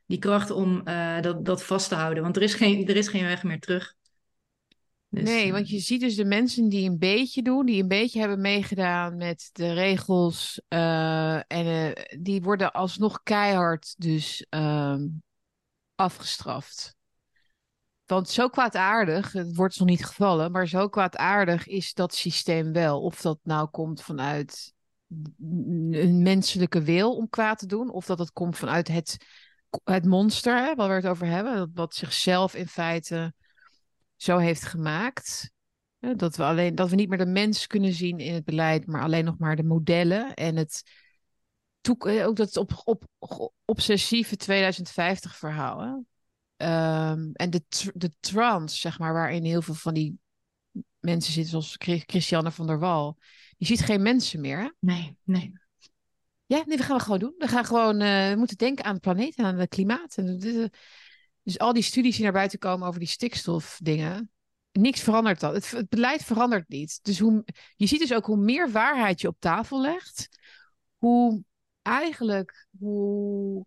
[0.07, 2.23] Die kracht om eh, dat, dat vast te houden.
[2.23, 3.95] Want er is geen, er is geen weg meer terug.
[5.09, 7.89] Dus, nee, eh, want je ziet dus de mensen die een beetje doen, die een
[7.89, 15.07] beetje hebben meegedaan met de regels, eh, en die worden alsnog keihard dus ehm,
[15.95, 16.97] afgestraft.
[18.07, 23.03] Want zo kwaadaardig, het wordt nog niet gevallen, maar zo kwaadaardig is dat systeem wel.
[23.03, 24.75] Of dat nou komt vanuit
[25.89, 29.17] een menselijke wil om kwaad te doen, of dat het komt vanuit het,
[29.85, 33.35] het monster, hè, waar we het over hebben, wat zichzelf in feite
[34.17, 35.51] zo heeft gemaakt.
[35.99, 39.03] Dat we, alleen, dat we niet meer de mens kunnen zien in het beleid, maar
[39.03, 40.83] alleen nog maar de modellen en het
[41.89, 43.05] ook dat op, op,
[43.65, 45.81] obsessieve 2050 verhaal.
[45.81, 45.95] Hè?
[46.57, 47.63] Ehm, en de,
[47.95, 50.19] de trance, zeg maar, waarin heel veel van die
[50.99, 53.19] mensen zitten, zoals Chri- Christiane van der Wal.
[53.57, 54.59] Je ziet geen mensen meer.
[54.59, 54.69] Hè?
[54.81, 55.53] Nee, nee.
[56.47, 57.35] Ja, nee, we gaan we gewoon doen.
[57.39, 60.17] We gaan gewoon, uh, we moeten denken aan de planeet en aan het klimaat.
[60.17, 60.39] En
[61.43, 64.31] dus al die studies die naar buiten komen over die stikstofdingen,
[64.73, 65.55] niks verandert dat.
[65.55, 66.99] Het, het, beleid verandert niet.
[67.03, 67.45] Dus hoe,
[67.77, 70.29] je ziet dus ook hoe meer waarheid je op tafel legt,
[70.97, 71.43] hoe
[71.83, 73.67] eigenlijk hoe,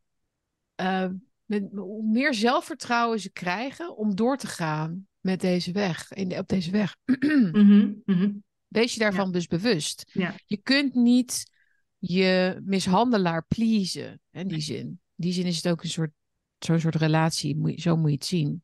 [0.81, 1.07] uh,
[1.45, 6.37] met, hoe meer zelfvertrouwen ze krijgen om door te gaan met deze weg, in de,
[6.37, 6.95] op deze weg.
[7.51, 10.09] mm -hmm, Wees je daarvan dus bewust.
[10.13, 10.35] Ja.
[10.45, 11.51] Je kunt niet
[11.99, 14.21] je mishandelaar pleasen.
[14.31, 14.85] In die zin.
[14.87, 16.11] In die zin is het ook een soort,
[16.59, 17.79] zo'n soort relatie.
[17.79, 18.63] Zo moet je het zien.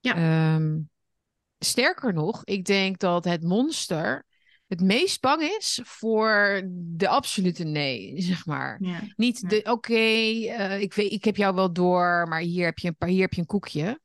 [0.00, 0.54] Ja.
[0.54, 0.90] Um,
[1.58, 4.26] sterker nog, ik denk dat het monster
[4.66, 8.78] het meest bang is voor de absolute nee, zeg maar.
[8.80, 9.00] Ja.
[9.16, 12.88] Niet de, oké, uh, ik, weet, ik heb jou wel door, maar hier heb je
[12.88, 14.00] een, paar, hier heb je een koekje.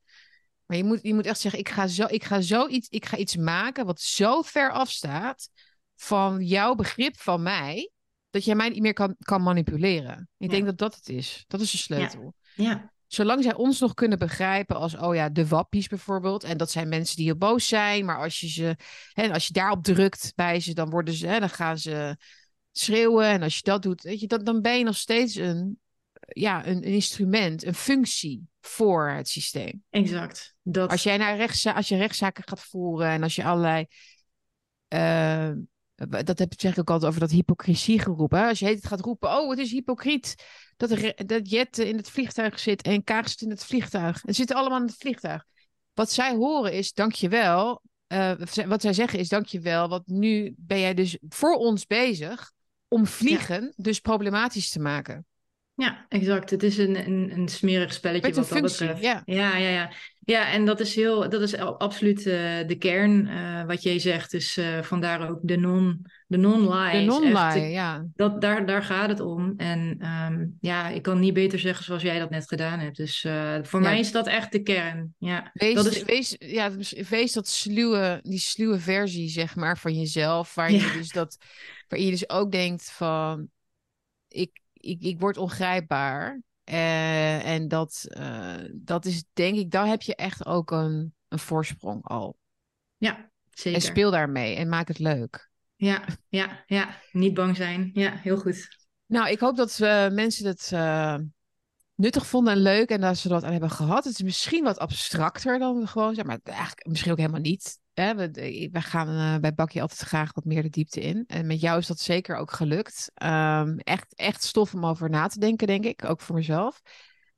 [0.66, 3.04] Maar je moet, je moet echt zeggen, ik ga, zo, ik, ga zo iets, ik
[3.04, 5.48] ga iets maken wat zo ver afstaat
[5.96, 7.90] van jouw begrip van mij,
[8.30, 10.28] dat jij mij niet meer kan, kan manipuleren.
[10.38, 10.56] Ik Ja.
[10.56, 11.44] denk dat dat het is.
[11.48, 12.34] Dat is de sleutel.
[12.54, 12.92] Ja.
[13.06, 16.44] Zolang zij ons nog kunnen begrijpen als, oh ja, de wappies bijvoorbeeld.
[16.44, 18.04] En dat zijn mensen die heel boos zijn.
[18.04, 18.76] Maar als je, ze,
[19.12, 22.16] hè, als je daarop drukt bij ze, dan, worden ze, hè, dan gaan ze
[22.72, 23.26] schreeuwen.
[23.26, 25.78] En als je dat doet, weet je, dan, dan ben je nog steeds een,
[26.28, 29.84] ja, een, een instrument, een functie voor het systeem.
[29.90, 30.54] Exact.
[30.62, 30.90] Dat...
[30.90, 33.86] Als jij naar rechtsza als je rechtszaken gaat voeren en als je allerlei.
[34.88, 35.50] eh,
[36.08, 38.30] dat heb, zeg ik ook altijd over dat hypocriesiegeroep.
[38.30, 38.46] Hè?
[38.46, 40.34] Als je het gaat roepen, oh, het is hypocriet
[40.76, 44.24] dat, er, dat Jette in het vliegtuig zit en Kaag zit in het vliegtuig.
[44.24, 45.44] En zitten allemaal in het vliegtuig.
[45.94, 47.82] Wat zij horen is, dankjewel.
[48.08, 48.32] Uh,
[48.66, 52.52] wat zij zeggen is, dankjewel, want nu ben jij dus voor ons bezig
[52.88, 53.72] om vliegen ja.
[53.76, 55.26] dus problematisch te maken.
[55.80, 56.50] Ja, exact.
[56.50, 59.26] Het is een, een, een smerig spelletje Met wat functie, dat betreft.
[59.26, 59.34] ja.
[59.34, 59.92] Ja, ja, ja.
[60.24, 62.24] Ja, en dat is, heel, dat is absoluut uh,
[62.66, 64.30] de kern uh, wat jij zegt.
[64.30, 66.92] Dus uh, vandaar ook de non de non-lie.
[66.92, 68.06] De non-lie, ja.
[68.14, 69.54] Dat, daar, daar gaat het om.
[69.56, 72.96] En um, ja, ik kan niet beter zeggen zoals jij dat net gedaan hebt.
[72.96, 73.20] Dus
[73.62, 73.88] voor ja.
[73.88, 75.14] mij is dat echt de kern.
[75.18, 76.02] Ja, wees, dat is...
[76.02, 76.70] wees, ja,
[77.08, 80.54] wees dat sluwe, die sluwe versie, zeg maar, van jezelf.
[80.54, 81.38] Waar je, dus, dat,
[81.88, 83.48] waar je dus ook denkt van...
[84.28, 86.40] Ik, ik, ik word ongrijpbaar.
[86.70, 91.38] Uh, en dat, uh, dat is denk ik, daar heb je echt ook een, een
[91.38, 92.38] voorsprong al.
[92.96, 93.80] Ja, zeker.
[93.80, 95.50] En speel daarmee en maak het leuk.
[95.76, 96.96] Ja, ja, ja.
[97.12, 97.90] Niet bang zijn.
[97.92, 98.68] Ja, heel goed.
[99.06, 100.70] Nou, ik hoop dat uh, mensen het
[101.94, 104.04] nuttig vonden en leuk en dat ze dat aan hebben gehad.
[104.04, 107.79] Het is misschien wat abstracter dan gewoon, zeg maar eigenlijk misschien ook helemaal niet.
[107.94, 108.14] Hè?
[108.14, 108.30] We,
[108.72, 111.24] we gaan uh, bij Bakje altijd graag wat meer de diepte in.
[111.26, 113.10] En met jou is dat zeker ook gelukt.
[113.22, 116.04] Um, echt, echt stof om over na te denken, denk ik.
[116.04, 116.82] Ook voor mezelf.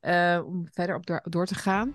[0.00, 1.94] Uh, om verder op door, door, te gaan.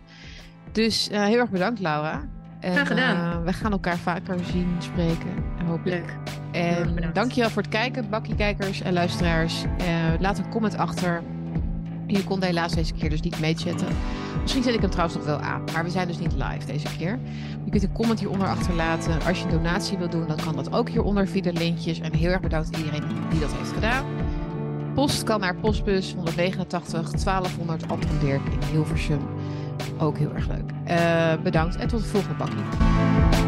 [0.72, 2.30] Dus uh, heel erg bedankt, Laura.
[2.60, 3.44] En, Graag gedaan.
[3.44, 5.44] we gaan elkaar vaker zien, spreken.
[5.66, 6.06] Hopelijk.
[6.06, 6.52] Leuk.
[6.52, 9.64] En dankjewel voor het kijken, Bakkie-kijkers en luisteraars.
[10.20, 11.24] laat een comment achter.
[12.08, 13.88] Je kon helaas deze keer dus niet meechatten.
[14.42, 16.98] Misschien zet ik hem trouwens nog wel aan, maar we zijn dus niet live deze
[16.98, 17.20] keer.
[17.64, 19.22] Je kunt een comment hieronder achterlaten.
[19.28, 22.00] Als je een donatie wil doen, dan kan dat ook hieronder via de linkjes.
[22.00, 24.06] En heel erg bedankt iedereen die dat heeft gedaan.
[24.94, 29.22] Post kan naar postbus 189 1200 Altenberg in Hilversum.
[29.98, 30.72] Ook heel erg leuk.
[30.88, 33.47] Uh, bedankt en tot de volgende bakkie.